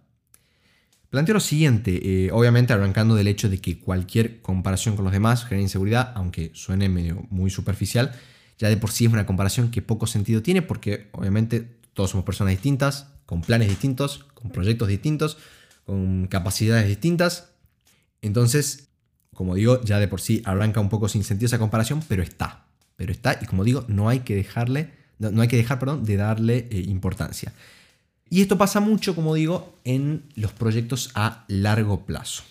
Planteo 1.14 1.34
lo 1.34 1.38
siguiente, 1.38 2.00
eh, 2.02 2.32
obviamente 2.32 2.72
arrancando 2.72 3.14
del 3.14 3.28
hecho 3.28 3.48
de 3.48 3.58
que 3.58 3.78
cualquier 3.78 4.42
comparación 4.42 4.96
con 4.96 5.04
los 5.04 5.12
demás 5.12 5.44
genera 5.44 5.62
inseguridad, 5.62 6.10
aunque 6.16 6.50
suene 6.54 6.88
medio 6.88 7.24
muy 7.30 7.50
superficial, 7.50 8.10
ya 8.58 8.68
de 8.68 8.76
por 8.76 8.90
sí 8.90 9.04
es 9.04 9.12
una 9.12 9.24
comparación 9.24 9.70
que 9.70 9.80
poco 9.80 10.08
sentido 10.08 10.42
tiene 10.42 10.60
porque 10.60 11.10
obviamente 11.12 11.78
todos 11.92 12.10
somos 12.10 12.26
personas 12.26 12.50
distintas, 12.50 13.06
con 13.26 13.42
planes 13.42 13.68
distintos, 13.68 14.26
con 14.34 14.50
proyectos 14.50 14.88
distintos, 14.88 15.38
con 15.86 16.26
capacidades 16.26 16.88
distintas. 16.88 17.50
Entonces, 18.20 18.88
como 19.34 19.54
digo, 19.54 19.80
ya 19.82 20.00
de 20.00 20.08
por 20.08 20.20
sí 20.20 20.42
arranca 20.44 20.80
un 20.80 20.88
poco 20.88 21.08
sin 21.08 21.22
sentido 21.22 21.46
esa 21.46 21.60
comparación, 21.60 22.02
pero 22.08 22.24
está. 22.24 22.66
Pero 22.96 23.12
está 23.12 23.38
y 23.40 23.46
como 23.46 23.62
digo, 23.62 23.84
no 23.86 24.08
hay 24.08 24.20
que 24.22 24.34
dejarle 24.34 24.90
no, 25.18 25.42
hay 25.42 25.48
que 25.48 25.56
dejar, 25.56 25.78
perdón, 25.78 26.04
de 26.04 26.16
darle 26.16 26.66
eh, 26.70 26.82
importancia. 26.88 27.52
Y 28.30 28.40
esto 28.40 28.58
pasa 28.58 28.80
mucho, 28.80 29.14
como 29.14 29.34
digo, 29.34 29.78
en 29.84 30.24
los 30.34 30.52
proyectos 30.52 31.10
a 31.14 31.44
largo 31.48 32.04
plazo. 32.04 32.42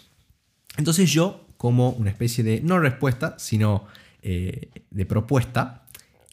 Entonces 0.77 1.11
yo, 1.11 1.45
como 1.57 1.91
una 1.91 2.09
especie 2.09 2.43
de, 2.43 2.61
no 2.61 2.79
respuesta, 2.79 3.35
sino 3.37 3.85
eh, 4.21 4.69
de 4.91 5.05
propuesta, 5.05 5.83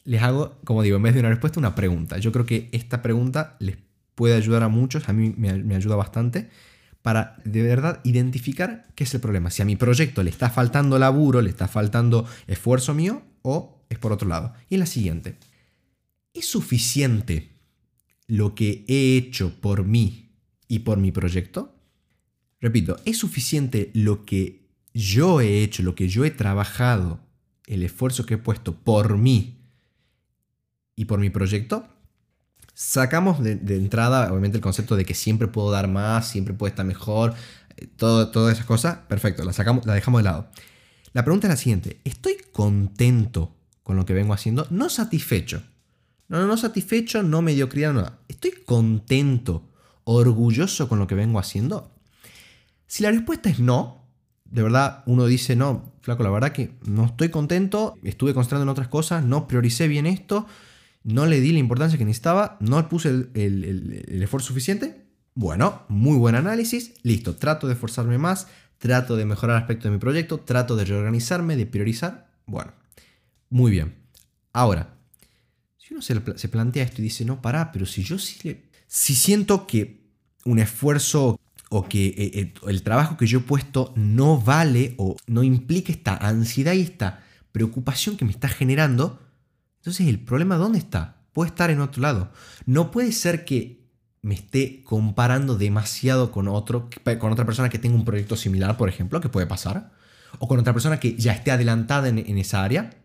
les 0.03 0.21
hago, 0.21 0.55
como 0.63 0.81
digo, 0.83 0.97
en 0.97 1.03
vez 1.03 1.13
de 1.13 1.19
una 1.19 1.29
respuesta, 1.29 1.59
una 1.59 1.75
pregunta. 1.75 2.17
Yo 2.17 2.31
creo 2.31 2.45
que 2.45 2.69
esta 2.71 3.01
pregunta 3.01 3.55
les 3.59 3.77
puede 4.15 4.35
ayudar 4.35 4.63
a 4.63 4.67
muchos, 4.67 5.09
a 5.09 5.13
mí 5.13 5.33
me, 5.37 5.53
me 5.63 5.75
ayuda 5.75 5.95
bastante, 5.95 6.49
para 7.01 7.37
de 7.43 7.63
verdad 7.63 7.99
identificar 8.03 8.87
qué 8.95 9.03
es 9.03 9.13
el 9.13 9.21
problema. 9.21 9.49
Si 9.49 9.61
a 9.61 9.65
mi 9.65 9.75
proyecto 9.75 10.23
le 10.23 10.29
está 10.29 10.49
faltando 10.49 10.99
laburo, 10.99 11.41
le 11.41 11.49
está 11.49 11.67
faltando 11.67 12.25
esfuerzo 12.47 12.93
mío, 12.93 13.23
o 13.41 13.83
es 13.89 13.97
por 13.97 14.11
otro 14.11 14.27
lado. 14.27 14.53
Y 14.69 14.77
la 14.77 14.85
siguiente. 14.85 15.35
¿Es 16.33 16.45
suficiente 16.45 17.49
lo 18.31 18.55
que 18.55 18.85
he 18.87 19.17
hecho 19.17 19.59
por 19.59 19.83
mí 19.83 20.31
y 20.69 20.79
por 20.79 20.97
mi 20.97 21.11
proyecto? 21.11 21.75
Repito, 22.61 22.97
¿es 23.03 23.17
suficiente 23.17 23.91
lo 23.93 24.23
que 24.23 24.69
yo 24.93 25.41
he 25.41 25.61
hecho, 25.63 25.83
lo 25.83 25.95
que 25.95 26.07
yo 26.07 26.23
he 26.23 26.31
trabajado, 26.31 27.19
el 27.67 27.83
esfuerzo 27.83 28.25
que 28.25 28.35
he 28.35 28.37
puesto 28.37 28.73
por 28.73 29.17
mí 29.17 29.59
y 30.95 31.05
por 31.05 31.19
mi 31.19 31.29
proyecto? 31.29 31.85
Sacamos 32.73 33.43
de, 33.43 33.59
entrada, 33.75 34.31
obviamente, 34.31 34.59
el 34.59 34.63
concepto 34.63 34.95
de 34.95 35.03
que 35.03 35.13
siempre 35.13 35.49
puedo 35.49 35.69
dar 35.69 35.89
más, 35.89 36.29
siempre 36.29 36.53
puede 36.53 36.69
estar 36.69 36.85
mejor, 36.85 37.33
eh, 37.75 37.87
todo, 37.97 38.31
todas 38.31 38.53
esas 38.53 38.65
cosas, 38.65 38.99
perfecto, 39.09 39.43
la, 39.43 39.51
sacamos, 39.51 39.85
la 39.85 39.93
dejamos 39.93 40.19
de 40.19 40.23
lado. 40.23 40.49
La 41.11 41.25
pregunta 41.25 41.47
es 41.47 41.51
la 41.51 41.57
siguiente, 41.57 41.99
¿estoy 42.05 42.37
contento 42.53 43.57
con 43.83 43.97
lo 43.97 44.05
que 44.05 44.13
vengo 44.13 44.33
haciendo? 44.33 44.67
No 44.69 44.87
satisfecho. 44.87 45.63
No, 46.31 46.39
no, 46.39 46.47
no 46.47 46.55
satisfecho, 46.55 47.23
no 47.23 47.41
mediocridad, 47.41 47.91
nada. 47.91 48.19
Estoy 48.29 48.51
contento, 48.65 49.67
orgulloso 50.05 50.87
con 50.87 50.97
lo 50.97 51.05
que 51.05 51.13
vengo 51.13 51.39
haciendo. 51.39 51.91
Si 52.87 53.03
la 53.03 53.11
respuesta 53.11 53.49
es 53.49 53.59
no, 53.59 54.07
de 54.45 54.63
verdad 54.63 55.03
uno 55.07 55.25
dice, 55.25 55.57
no, 55.57 55.93
flaco, 55.99 56.23
la 56.23 56.29
verdad 56.29 56.53
que 56.53 56.73
no 56.85 57.03
estoy 57.03 57.27
contento, 57.27 57.97
estuve 58.03 58.33
concentrando 58.33 58.63
en 58.63 58.69
otras 58.69 58.87
cosas, 58.87 59.25
no 59.25 59.45
prioricé 59.45 59.89
bien 59.89 60.05
esto, 60.05 60.47
no 61.03 61.25
le 61.25 61.41
di 61.41 61.51
la 61.51 61.59
importancia 61.59 61.97
que 61.97 62.05
necesitaba, 62.05 62.55
no 62.61 62.87
puse 62.87 63.09
el, 63.09 64.21
esfuerzo 64.23 64.47
suficiente. 64.47 65.05
Bueno, 65.35 65.83
muy 65.89 66.17
buen 66.17 66.35
análisis, 66.35 66.93
listo, 67.03 67.35
trato 67.35 67.67
de 67.67 67.73
esforzarme 67.73 68.17
más, 68.17 68.47
trato 68.77 69.17
de 69.17 69.25
mejorar 69.25 69.57
aspectos 69.57 69.83
de 69.83 69.91
mi 69.91 69.97
proyecto, 69.97 70.39
trato 70.39 70.77
de 70.77 70.85
reorganizarme, 70.85 71.57
de 71.57 71.65
priorizar. 71.65 72.31
Bueno, 72.45 72.71
muy 73.49 73.69
bien. 73.69 73.95
Ahora, 74.53 75.00
uno 75.91 76.01
se, 76.01 76.47
plantea 76.47 76.83
esto 76.83 77.01
y 77.01 77.05
dice, 77.05 77.25
no, 77.25 77.41
pará, 77.41 77.71
pero 77.71 77.85
si 77.85 78.03
yo 78.03 78.17
sí 78.17 78.61
Si 78.87 79.15
siento 79.15 79.67
que 79.67 80.01
un 80.45 80.59
esfuerzo 80.59 81.39
o 81.69 81.87
que 81.87 82.07
eh, 82.07 82.31
eh, 82.33 82.53
el 82.67 82.81
trabajo 82.83 83.17
que 83.17 83.27
yo 83.27 83.39
he 83.39 83.43
puesto 83.43 83.93
no 83.95 84.39
vale 84.39 84.95
o 84.97 85.15
no 85.27 85.43
implica 85.43 85.91
esta 85.91 86.15
ansiedad 86.15 86.73
y 86.73 86.81
esta 86.81 87.23
preocupación 87.51 88.17
que 88.17 88.25
me 88.25 88.31
está 88.31 88.47
generando, 88.47 89.21
entonces 89.77 90.07
el 90.07 90.19
problema 90.19 90.57
¿dónde 90.57 90.79
está? 90.79 91.23
Puede 91.33 91.49
estar 91.49 91.69
en 91.69 91.79
otro 91.79 92.01
lado. 92.01 92.31
No 92.65 92.91
puede 92.91 93.11
ser 93.11 93.45
que 93.45 93.81
me 94.21 94.33
esté 94.33 94.83
comparando 94.83 95.57
demasiado 95.57 96.31
con, 96.31 96.47
otro, 96.47 96.89
con 97.19 97.31
otra 97.31 97.45
persona 97.45 97.69
que 97.69 97.79
tenga 97.79 97.95
un 97.95 98.05
proyecto 98.05 98.35
similar, 98.35 98.77
por 98.77 98.89
ejemplo, 98.89 99.21
que 99.21 99.29
puede 99.29 99.47
pasar, 99.47 99.91
o 100.39 100.47
con 100.47 100.59
otra 100.59 100.73
persona 100.73 100.99
que 100.99 101.15
ya 101.15 101.33
esté 101.33 101.51
adelantada 101.51 102.07
en 102.09 102.37
esa 102.37 102.63
área 102.63 103.00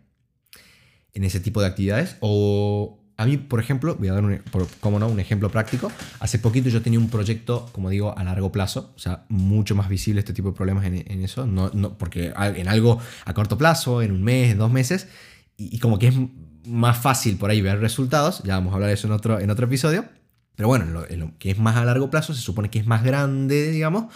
en 1.17 1.23
ese 1.23 1.39
tipo 1.39 1.61
de 1.61 1.67
actividades. 1.67 2.15
O 2.21 2.99
a 3.17 3.25
mí, 3.25 3.37
por 3.37 3.59
ejemplo, 3.59 3.95
voy 3.95 4.07
a 4.07 4.13
dar 4.13 4.23
un, 4.23 4.39
como 4.79 4.99
no, 4.99 5.07
un 5.07 5.19
ejemplo 5.19 5.49
práctico. 5.49 5.91
Hace 6.19 6.37
poquito 6.37 6.69
yo 6.69 6.83
tenía 6.83 6.99
un 6.99 7.09
proyecto, 7.09 7.67
como 7.71 7.89
digo, 7.89 8.15
a 8.15 8.23
largo 8.23 8.51
plazo, 8.51 8.93
o 8.95 8.99
sea, 8.99 9.25
mucho 9.27 9.75
más 9.75 9.89
visible 9.89 10.19
este 10.19 10.33
tipo 10.33 10.49
de 10.49 10.55
problemas 10.55 10.85
en, 10.85 11.23
eso, 11.23 11.47
no, 11.47 11.71
no, 11.73 11.97
porque 11.97 12.31
en 12.37 12.67
algo 12.67 12.99
a 13.25 13.33
corto 13.33 13.57
plazo, 13.57 14.03
en 14.03 14.11
un 14.11 14.23
mes, 14.23 14.55
dos 14.55 14.71
meses, 14.71 15.07
y, 15.57 15.79
como 15.79 15.97
que 15.97 16.09
es 16.09 16.15
más 16.67 16.97
fácil 16.99 17.37
por 17.37 17.49
ahí 17.49 17.61
ver 17.61 17.79
resultados, 17.79 18.43
ya 18.43 18.53
vamos 18.55 18.71
a 18.71 18.75
hablar 18.75 18.89
de 18.89 18.93
eso 18.93 19.07
en 19.07 19.13
otro, 19.13 19.39
en 19.39 19.49
otro 19.49 19.65
episodio, 19.65 20.05
pero 20.55 20.67
bueno, 20.67 20.85
lo, 20.85 21.07
lo 21.15 21.31
que 21.39 21.49
es 21.49 21.57
más 21.57 21.75
a 21.77 21.85
largo 21.85 22.11
plazo 22.11 22.35
se 22.35 22.41
supone 22.41 22.69
que 22.69 22.77
es 22.77 22.85
más 22.85 23.03
grande, 23.03 23.71
digamos, 23.71 24.13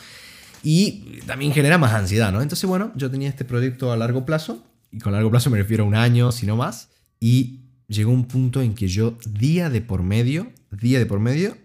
y 0.61 1.21
también 1.25 1.51
genera 1.53 1.79
más 1.79 1.93
ansiedad, 1.93 2.31
¿no? 2.31 2.43
Entonces, 2.43 2.69
bueno, 2.69 2.91
yo 2.95 3.09
tenía 3.09 3.29
este 3.29 3.45
proyecto 3.45 3.91
a 3.91 3.97
largo 3.97 4.27
plazo 4.27 4.63
y 4.91 4.99
con 4.99 5.13
largo 5.13 5.31
plazo 5.31 5.49
me 5.49 5.57
refiero 5.57 5.85
a 5.85 5.87
un 5.87 5.95
año, 5.95 6.31
si 6.31 6.45
no 6.45 6.55
más, 6.55 6.90
y 7.21 7.61
llegó 7.87 8.11
un 8.11 8.25
punto 8.25 8.61
en 8.61 8.73
que 8.73 8.89
yo 8.89 9.17
día 9.29 9.69
de 9.69 9.79
por 9.79 10.03
medio, 10.03 10.51
día 10.71 10.99
de 10.99 11.05
por 11.05 11.21
medio, 11.21 11.55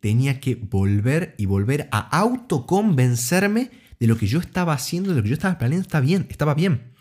tenía 0.00 0.40
que 0.40 0.54
volver 0.56 1.34
y 1.38 1.46
volver 1.46 1.88
a 1.92 1.98
autoconvencerme 2.18 3.70
de 4.00 4.06
lo 4.06 4.16
que 4.16 4.26
yo 4.26 4.40
estaba 4.40 4.72
haciendo, 4.72 5.10
de 5.10 5.16
lo 5.16 5.22
que 5.22 5.28
yo 5.28 5.34
estaba 5.34 5.58
planeando, 5.58 5.82
está 5.82 6.00
bien, 6.00 6.26
estaba 6.30 6.54
bien. 6.54 6.92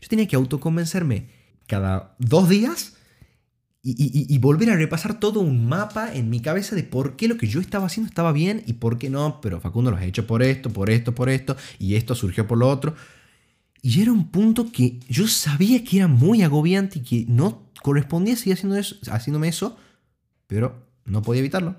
Yo 0.00 0.08
tenía 0.08 0.26
que 0.26 0.36
autoconvencerme 0.36 1.28
cada 1.66 2.16
dos 2.18 2.48
días 2.48 2.94
y, 3.86 4.38
volver 4.38 4.70
a 4.70 4.76
repasar 4.76 5.20
todo 5.20 5.40
un 5.40 5.68
mapa 5.68 6.14
en 6.14 6.30
mi 6.30 6.40
cabeza 6.40 6.74
de 6.74 6.84
por 6.84 7.16
qué 7.16 7.28
lo 7.28 7.36
que 7.36 7.48
yo 7.48 7.60
estaba 7.60 7.84
haciendo 7.84 8.08
estaba 8.08 8.32
bien 8.32 8.62
y 8.66 8.74
por 8.74 8.96
qué 8.96 9.10
no, 9.10 9.42
pero 9.42 9.60
Facundo 9.60 9.90
lo 9.90 9.98
ha 9.98 10.04
hecho 10.04 10.26
por 10.26 10.42
esto, 10.42 10.70
por 10.70 10.88
esto, 10.88 11.14
por 11.14 11.28
esto, 11.28 11.54
y 11.78 11.96
esto 11.96 12.14
surgió 12.14 12.46
por 12.46 12.56
lo 12.56 12.70
otro. 12.70 12.94
Y 13.86 14.00
era 14.00 14.12
un 14.12 14.28
punto 14.28 14.72
que 14.72 14.98
yo 15.10 15.28
sabía 15.28 15.84
que 15.84 15.98
era 15.98 16.08
muy 16.08 16.42
agobiante 16.42 17.00
y 17.00 17.02
que 17.02 17.26
no 17.28 17.68
correspondía 17.82 18.34
seguir 18.34 18.54
haciendo 18.54 18.78
eso, 18.78 18.96
haciéndome 19.12 19.48
eso, 19.48 19.76
pero 20.46 20.86
no 21.04 21.20
podía 21.20 21.40
evitarlo. 21.40 21.76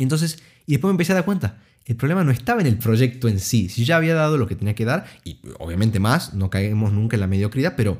Entonces, 0.00 0.42
y 0.66 0.72
después 0.72 0.88
me 0.88 0.94
empecé 0.94 1.12
a 1.12 1.14
dar 1.14 1.24
cuenta, 1.24 1.62
el 1.84 1.94
problema 1.94 2.24
no 2.24 2.32
estaba 2.32 2.60
en 2.60 2.66
el 2.66 2.76
proyecto 2.76 3.28
en 3.28 3.38
sí. 3.38 3.68
Si 3.68 3.84
ya 3.84 3.98
había 3.98 4.16
dado 4.16 4.36
lo 4.36 4.48
que 4.48 4.56
tenía 4.56 4.74
que 4.74 4.84
dar, 4.84 5.06
y 5.22 5.38
obviamente 5.60 6.00
más, 6.00 6.34
no 6.34 6.50
caemos 6.50 6.92
nunca 6.92 7.14
en 7.14 7.20
la 7.20 7.28
mediocridad, 7.28 7.74
pero, 7.76 7.98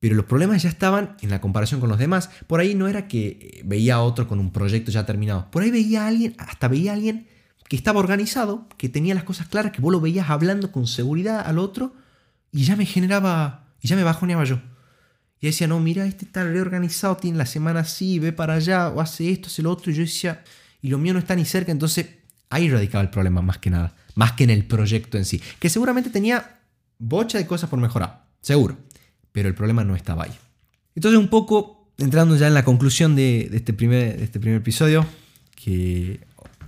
pero 0.00 0.14
los 0.14 0.24
problemas 0.24 0.62
ya 0.62 0.70
estaban 0.70 1.18
en 1.20 1.28
la 1.28 1.42
comparación 1.42 1.80
con 1.80 1.90
los 1.90 1.98
demás. 1.98 2.30
Por 2.46 2.60
ahí 2.60 2.74
no 2.74 2.88
era 2.88 3.08
que 3.08 3.60
veía 3.66 3.96
a 3.96 4.02
otro 4.02 4.26
con 4.26 4.40
un 4.40 4.52
proyecto 4.52 4.90
ya 4.90 5.04
terminado. 5.04 5.50
Por 5.50 5.64
ahí 5.64 5.70
veía 5.70 6.04
a 6.04 6.06
alguien, 6.06 6.34
hasta 6.38 6.66
veía 6.66 6.92
a 6.92 6.94
alguien 6.94 7.26
que 7.68 7.76
estaba 7.76 8.00
organizado, 8.00 8.70
que 8.78 8.88
tenía 8.88 9.14
las 9.14 9.24
cosas 9.24 9.48
claras, 9.48 9.72
que 9.72 9.82
vos 9.82 9.92
lo 9.92 10.00
veías 10.00 10.30
hablando 10.30 10.72
con 10.72 10.86
seguridad 10.86 11.46
al 11.46 11.58
otro 11.58 12.00
y 12.52 12.64
ya 12.64 12.76
me 12.76 12.86
generaba, 12.86 13.74
y 13.80 13.88
ya 13.88 13.96
me 13.96 14.04
bajoneaba 14.04 14.44
yo. 14.44 14.60
Y 15.40 15.46
decía, 15.46 15.66
no, 15.66 15.80
mira, 15.80 16.06
este 16.06 16.24
está 16.24 16.44
reorganizado, 16.44 17.16
tiene 17.16 17.36
la 17.36 17.46
semana 17.46 17.80
así, 17.80 18.20
ve 18.20 18.32
para 18.32 18.54
allá, 18.54 18.90
o 18.90 19.00
hace 19.00 19.28
esto, 19.30 19.48
hace 19.48 19.62
lo 19.62 19.72
otro. 19.72 19.90
Y 19.90 19.94
yo 19.96 20.02
decía, 20.02 20.44
y 20.80 20.88
lo 20.88 20.98
mío 20.98 21.12
no 21.12 21.18
está 21.18 21.34
ni 21.34 21.44
cerca. 21.44 21.72
Entonces 21.72 22.06
ahí 22.48 22.70
radicaba 22.70 23.02
el 23.02 23.10
problema 23.10 23.42
más 23.42 23.58
que 23.58 23.70
nada, 23.70 23.96
más 24.14 24.32
que 24.32 24.44
en 24.44 24.50
el 24.50 24.64
proyecto 24.64 25.18
en 25.18 25.24
sí. 25.24 25.42
Que 25.58 25.68
seguramente 25.68 26.10
tenía 26.10 26.60
bocha 26.98 27.38
de 27.38 27.46
cosas 27.46 27.68
por 27.68 27.80
mejorar, 27.80 28.26
seguro. 28.40 28.76
Pero 29.32 29.48
el 29.48 29.54
problema 29.54 29.82
no 29.82 29.96
estaba 29.96 30.24
ahí. 30.24 30.32
Entonces 30.94 31.18
un 31.18 31.28
poco, 31.28 31.90
entrando 31.98 32.36
ya 32.36 32.46
en 32.46 32.54
la 32.54 32.64
conclusión 32.64 33.16
de, 33.16 33.50
este, 33.52 33.72
primer, 33.72 34.22
este 34.22 34.38
primer 34.38 34.60
episodio, 34.60 35.06
que 35.56 36.20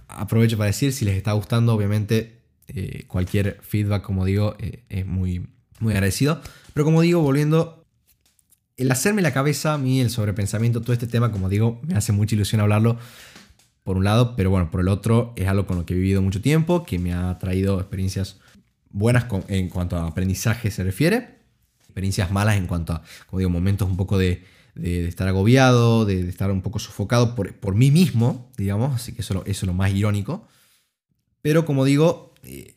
aprovecho 0.09 0.57
para 0.57 0.69
decir, 0.69 0.93
si 0.93 1.05
les 1.05 1.17
está 1.17 1.33
gustando, 1.33 1.75
obviamente 1.75 2.41
eh, 2.69 3.05
cualquier 3.07 3.61
feedback, 3.63 4.03
como 4.03 4.25
digo, 4.25 4.57
eh, 4.59 4.83
es 4.89 5.07
muy, 5.07 5.47
muy 5.85 5.93
agradecido. 5.93 6.41
Pero 6.73 6.85
como 6.85 7.01
digo, 7.01 7.21
volviendo 7.21 7.85
el 8.77 8.91
hacerme 8.91 9.23
la 9.23 9.33
cabeza, 9.33 9.75
a 9.75 9.79
mí 9.79 10.01
el 10.01 10.11
sobrepensamiento, 10.11 10.81
todo 10.81 10.93
este 10.93 11.07
tema, 11.07 11.31
como 11.31 11.49
digo, 11.49 11.81
me 11.87 11.95
hace 11.95 12.11
mucha 12.11 12.35
ilusión 12.35 12.61
hablarlo, 12.61 12.99
por 13.85 13.99
un 13.99 14.05
lado, 14.05 14.35
pero 14.35 14.51
bueno, 14.51 14.71
por 14.71 14.81
el 14.81 14.89
otro 14.89 15.35
es 15.37 15.47
algo 15.47 15.67
con 15.67 15.77
lo 15.77 15.87
que 15.87 15.93
he 15.93 15.97
vivido 15.97 16.23
mucho 16.23 16.41
tiempo, 16.41 16.85
que 16.85 16.99
me 16.99 17.13
ha 17.13 17.39
traído 17.39 17.79
experiencias 17.79 18.39
buenas 18.91 19.27
en 19.49 19.69
cuanto 19.69 19.97
a 19.97 20.07
aprendizaje 20.07 20.71
se 20.71 20.83
refiere, 20.83 21.39
experiencias 21.81 22.31
malas 22.31 22.57
en 22.57 22.67
cuanto 22.67 22.95
a, 22.95 23.03
como 23.27 23.39
digo, 23.39 23.51
momentos 23.51 23.89
un 23.89 23.99
poco 23.99 24.17
de, 24.17 24.43
estar 24.75 25.29
agobiado, 25.29 26.07
de, 26.07 26.27
estar 26.29 26.51
un 26.51 26.63
poco 26.63 26.79
sofocado 26.79 27.35
por, 27.35 27.55
por 27.55 27.75
mí 27.75 27.91
mismo, 27.91 28.51
digamos, 28.57 28.95
así 28.95 29.13
que 29.13 29.21
eso, 29.21 29.43
eso 29.43 29.45
es 29.47 29.63
lo 29.65 29.75
más 29.75 29.93
irónico. 29.93 30.49
Pero 31.43 31.67
como 31.67 31.85
digo, 31.85 32.34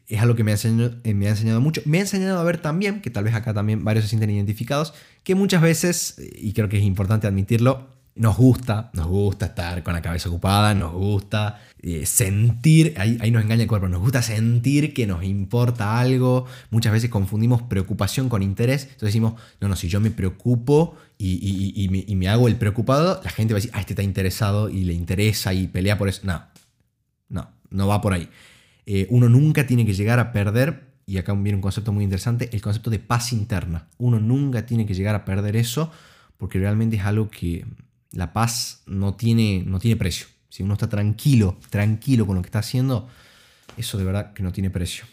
es 0.08 0.22
algo 0.22 0.36
que 0.36 0.44
me 0.44 0.52
ha, 0.52 0.56
enseñado, 0.56 0.94
eh, 1.04 1.14
me 1.14 1.28
ha 1.28 1.32
enseñado 1.32 1.62
mucho. 1.62 1.82
Me 1.86 1.98
ha 1.98 2.02
enseñado 2.02 2.40
a 2.40 2.44
ver 2.44 2.58
también, 2.60 3.02
que 3.02 3.10
tal 3.10 3.24
vez 3.24 3.34
acá 3.34 3.54
también 3.54 3.84
varios 3.84 4.06
se 4.06 4.10
sienten 4.10 4.30
identificados, 4.30 4.94
que 5.24 5.36
muchas 5.36 5.62
veces, 5.62 6.16
eh, 6.20 6.30
y 6.38 6.54
creo 6.54 6.70
que 6.70 6.78
es 6.78 6.84
importante 6.84 7.28
admitirlo, 7.28 7.96
nos 8.16 8.36
gusta, 8.36 8.90
nos 8.94 9.06
gusta 9.08 9.48
estar 9.48 9.84
con 9.84 9.94
la 9.94 10.02
cabeza 10.02 10.30
ocupada, 10.30 10.74
nos 10.74 10.92
gusta 10.92 11.62
sentir, 12.04 12.96
ahí, 12.98 13.18
ahí, 13.22 13.30
nos 13.30 13.44
engaña 13.44 13.62
el 13.62 13.68
cuerpo, 13.68 13.88
nos 13.88 14.02
gusta 14.02 14.24
sentir 14.24 14.94
que 14.94 15.06
nos 15.06 15.24
importa 15.24 16.00
algo. 16.00 16.48
Muchas 16.72 16.92
veces 16.92 17.12
confundimos 17.12 17.62
preocupación 17.62 18.28
con 18.28 18.42
interés. 18.42 18.84
Entonces 18.84 19.10
decimos, 19.10 19.36
no, 19.62 19.68
no, 19.68 19.76
si 19.76 19.88
yo 19.88 20.00
me 20.00 20.10
preocupo 20.10 20.98
y, 21.20 21.74
y, 21.76 21.90
me, 21.90 22.04
y, 22.08 22.16
me, 22.16 22.28
hago 22.28 22.48
el 22.48 22.56
preocupado, 22.56 23.22
la 23.24 23.30
gente 23.30 23.54
va 23.54 23.60
a 23.60 23.62
decir, 23.62 23.72
ah, 23.76 23.82
este 23.82 23.94
está 23.94 24.04
interesado 24.04 24.70
y 24.70 24.84
le 24.84 24.94
interesa 24.94 25.54
y 25.54 25.68
pelea 25.68 26.00
por 26.00 26.10
eso. 26.10 26.22
No, 26.24 26.44
no, 27.30 27.50
no 27.70 27.88
va 27.88 28.02
por 28.02 28.14
ahí. 28.14 28.28
Eh, 28.90 29.06
uno 29.10 29.28
nunca 29.28 29.68
tiene 29.68 29.86
que 29.86 29.94
llegar 29.94 30.18
a 30.18 30.32
perder, 30.32 30.88
y 31.06 31.18
acá 31.18 31.34
viene 31.34 31.56
un 31.58 31.62
concepto 31.62 31.92
muy 31.92 32.06
interesante, 32.06 32.50
el 32.54 32.62
concepto 32.62 32.90
de 32.90 33.00
paz 33.00 33.34
interna. 33.34 33.90
Uno 33.98 34.20
nunca 34.20 34.66
tiene 34.66 34.86
que 34.86 34.94
llegar 34.94 35.14
a 35.14 35.26
perder 35.26 35.58
eso 35.58 35.92
porque 36.38 36.58
realmente 36.58 36.96
es 36.96 37.04
algo 37.04 37.30
que 37.30 37.66
la 38.12 38.32
paz 38.32 38.84
no 38.86 39.16
tiene, 39.16 39.64
no 39.66 39.80
tiene 39.80 39.98
precio. 39.98 40.28
Si 40.50 40.64
uno 40.64 40.74
está 40.74 40.88
tranquilo, 40.88 41.58
tranquilo 41.70 42.26
con 42.26 42.36
lo 42.36 42.42
que 42.42 42.48
está 42.48 42.60
haciendo, 42.60 43.10
eso 43.76 43.98
de 43.98 44.06
verdad 44.06 44.34
que 44.34 44.42
no 44.42 44.52
tiene 44.52 44.70
precio. 44.70 45.06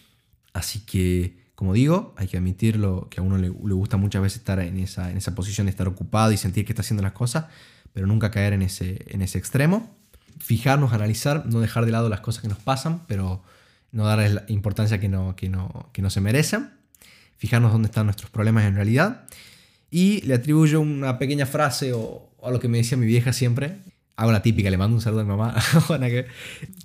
Así 0.53 0.81
que, 0.81 1.51
como 1.55 1.73
digo, 1.73 2.15
hay 2.17 2.29
que 2.29 2.37
admitirlo 2.37 3.09
que 3.11 3.21
a 3.21 3.23
uno 3.23 3.39
le, 3.39 3.49
gusta 3.49 3.97
muchas 3.97 4.23
veces 4.23 4.39
estar 4.39 4.61
en 4.61 4.79
esa, 4.79 5.11
en 5.11 5.17
esa 5.17 5.35
posición 5.35 5.67
de 5.67 5.71
estar 5.71 5.89
ocupado 5.89 6.31
y 6.31 6.37
sentir 6.37 6.65
que 6.65 6.73
está 6.73 6.83
haciendo 6.83 7.03
las 7.03 7.13
cosas, 7.13 7.47
pero 7.93 8.07
nunca 8.07 8.31
caer 8.31 8.53
en 8.53 8.63
ese, 8.63 9.05
en 9.09 9.23
ese 9.23 9.39
extremo. 9.39 9.97
Fijarnos, 10.39 10.93
analizar, 10.93 11.47
no 11.47 11.61
dejar 11.61 11.87
de 11.87 11.93
lado 11.93 12.09
las 12.09 12.21
cosas 12.21 12.43
que 12.43 12.49
nos 12.49 12.59
pasan, 12.59 13.05
pero 13.07 13.43
no 13.95 14.05
darles 14.05 14.35
la 14.35 14.45
importancia 14.49 14.99
que 14.99 15.09
no, 15.09 15.37
que 15.37 15.49
no, 15.49 15.89
que 15.93 16.03
no 16.03 16.11
se 16.11 16.21
merecen, 16.21 16.71
fijarnos 17.37 17.73
dónde 17.73 17.87
están 17.87 18.07
nuestros 18.07 18.29
problemas 18.29 18.65
en 18.65 18.75
realidad. 18.75 19.27
Y 19.89 20.21
le 20.23 20.35
atribuyo 20.35 20.81
una 20.81 21.17
pequeña 21.17 21.47
frase 21.47 21.93
o, 21.93 22.29
a 22.43 22.51
lo 22.51 22.59
que 22.59 22.67
me 22.67 22.79
decía 22.79 22.99
mi 22.99 23.07
vieja 23.07 23.33
siempre. 23.33 23.79
Hago 24.17 24.33
la 24.33 24.43
típica, 24.43 24.69
le 24.69 24.77
mando 24.77 24.97
un 24.97 25.01
saludo 25.01 25.21
a 25.21 25.25
mi 25.25 25.31
mamá, 25.31 25.55
que, 26.01 26.27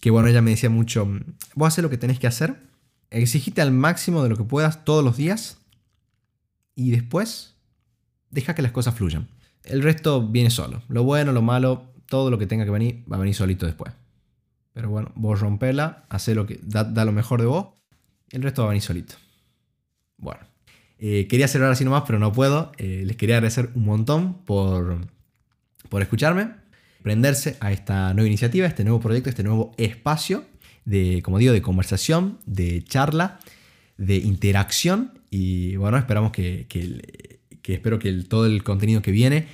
que 0.01 0.12
bueno, 0.12 0.27
ella 0.27 0.41
me 0.41 0.51
decía 0.51 0.69
mucho, 0.69 1.07
vos 1.55 1.67
haces 1.67 1.83
lo 1.83 1.89
que 1.89 1.97
tenés 1.97 2.19
que 2.19 2.27
hacer, 2.27 2.57
exigite 3.10 3.62
al 3.62 3.71
máximo 3.71 4.23
de 4.23 4.29
lo 4.29 4.38
que 4.38 4.43
puedas 4.43 4.86
todos 4.86 5.03
los 5.03 5.17
días 5.17 5.57
y 6.75 6.91
después 6.91 7.55
deja 8.29 8.53
que 8.53 8.62
las 8.62 8.71
cosas 8.71 8.95
fluyan. 8.95 9.27
El 9.63 9.81
resto 9.83 10.27
viene 10.27 10.49
solo. 10.49 10.83
Lo 10.88 11.03
bueno, 11.03 11.31
lo 11.31 11.41
malo, 11.41 11.91
todo 12.07 12.29
lo 12.29 12.38
que 12.38 12.47
tenga 12.47 12.65
que 12.65 12.71
venir 12.71 13.03
va 13.12 13.17
a 13.17 13.19
venir 13.19 13.36
solito 13.36 13.65
después. 13.65 13.93
Pero 14.73 14.89
bueno, 14.89 15.12
vos 15.15 15.39
rompela, 15.39 16.05
hace 16.10 16.36
lo 16.36 16.45
que 16.45 16.60
da, 16.63 17.05
lo 17.05 17.12
mejor 17.12 17.41
de 17.41 17.47
vos, 17.47 17.67
el 18.32 18.41
resto 18.43 18.62
va 18.62 18.67
a 18.67 18.69
venir 18.69 18.84
solito. 18.84 19.15
Bueno, 20.17 20.41
eh, 20.99 21.27
quería 21.27 21.47
cerrar 21.47 21.71
así 21.71 21.84
nomás, 21.84 22.03
pero 22.05 22.19
no 22.19 22.32
puedo. 22.32 22.71
Eh, 22.77 23.03
les 23.05 23.17
quería 23.17 23.38
agradecer 23.38 23.69
un 23.73 23.86
montón 23.86 24.45
por, 24.45 25.08
por 25.89 26.01
escucharme, 26.01 26.51
prenderse 27.01 27.58
a 27.60 27.71
esta 27.71 28.13
nueva 28.13 28.27
iniciativa, 28.27 28.67
este 28.67 28.84
nuevo 28.84 28.99
proyecto, 28.99 29.29
este 29.29 29.43
nuevo 29.43 29.73
espacio 29.77 30.45
de, 30.86 31.21
como 31.23 31.38
digo, 31.38 31.53
de 31.53 31.62
conversación, 31.62 32.39
de 32.45 32.84
charla, 32.84 33.39
de 33.97 34.17
interacción. 34.17 35.19
Y 35.29 35.75
bueno, 35.75 35.97
esperamos 35.97 36.32
que, 36.32 37.38
que 37.61 37.73
espero 37.73 37.99
que 37.99 38.11
todo 38.23 38.45
el 38.45 38.63
contenido 38.63 39.01
que 39.01 39.11
viene 39.11 39.47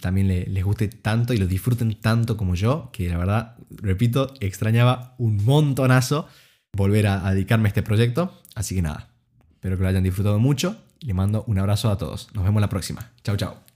también 0.00 0.28
les 0.28 0.64
guste 0.64 0.88
tanto 0.88 1.32
y 1.34 1.38
lo 1.38 1.46
disfruten 1.46 1.94
tanto 2.00 2.36
como 2.36 2.54
yo, 2.54 2.90
que 2.92 3.08
la 3.08 3.18
verdad, 3.18 3.56
repito, 3.70 4.34
extrañaba 4.40 5.14
un 5.18 5.44
montonazo 5.44 6.26
volver 6.72 7.06
a, 7.06 7.32
dedicarme 7.32 7.68
a 7.68 7.70
este 7.70 7.82
proyecto. 7.82 8.40
Así 8.54 8.74
que 8.74 8.82
nada, 8.82 9.08
espero 9.54 9.76
que 9.76 9.82
lo 9.82 9.88
hayan 9.88 10.02
disfrutado 10.02 10.38
mucho. 10.38 10.76
Le 11.00 11.14
mando 11.14 11.44
un 11.46 11.58
abrazo 11.58 11.90
a 11.90 11.96
todos. 11.96 12.28
Nos 12.34 12.44
vemos 12.44 12.60
la 12.60 12.68
próxima. 12.68 13.10
Chao, 13.22 13.36
chao. 13.36 13.69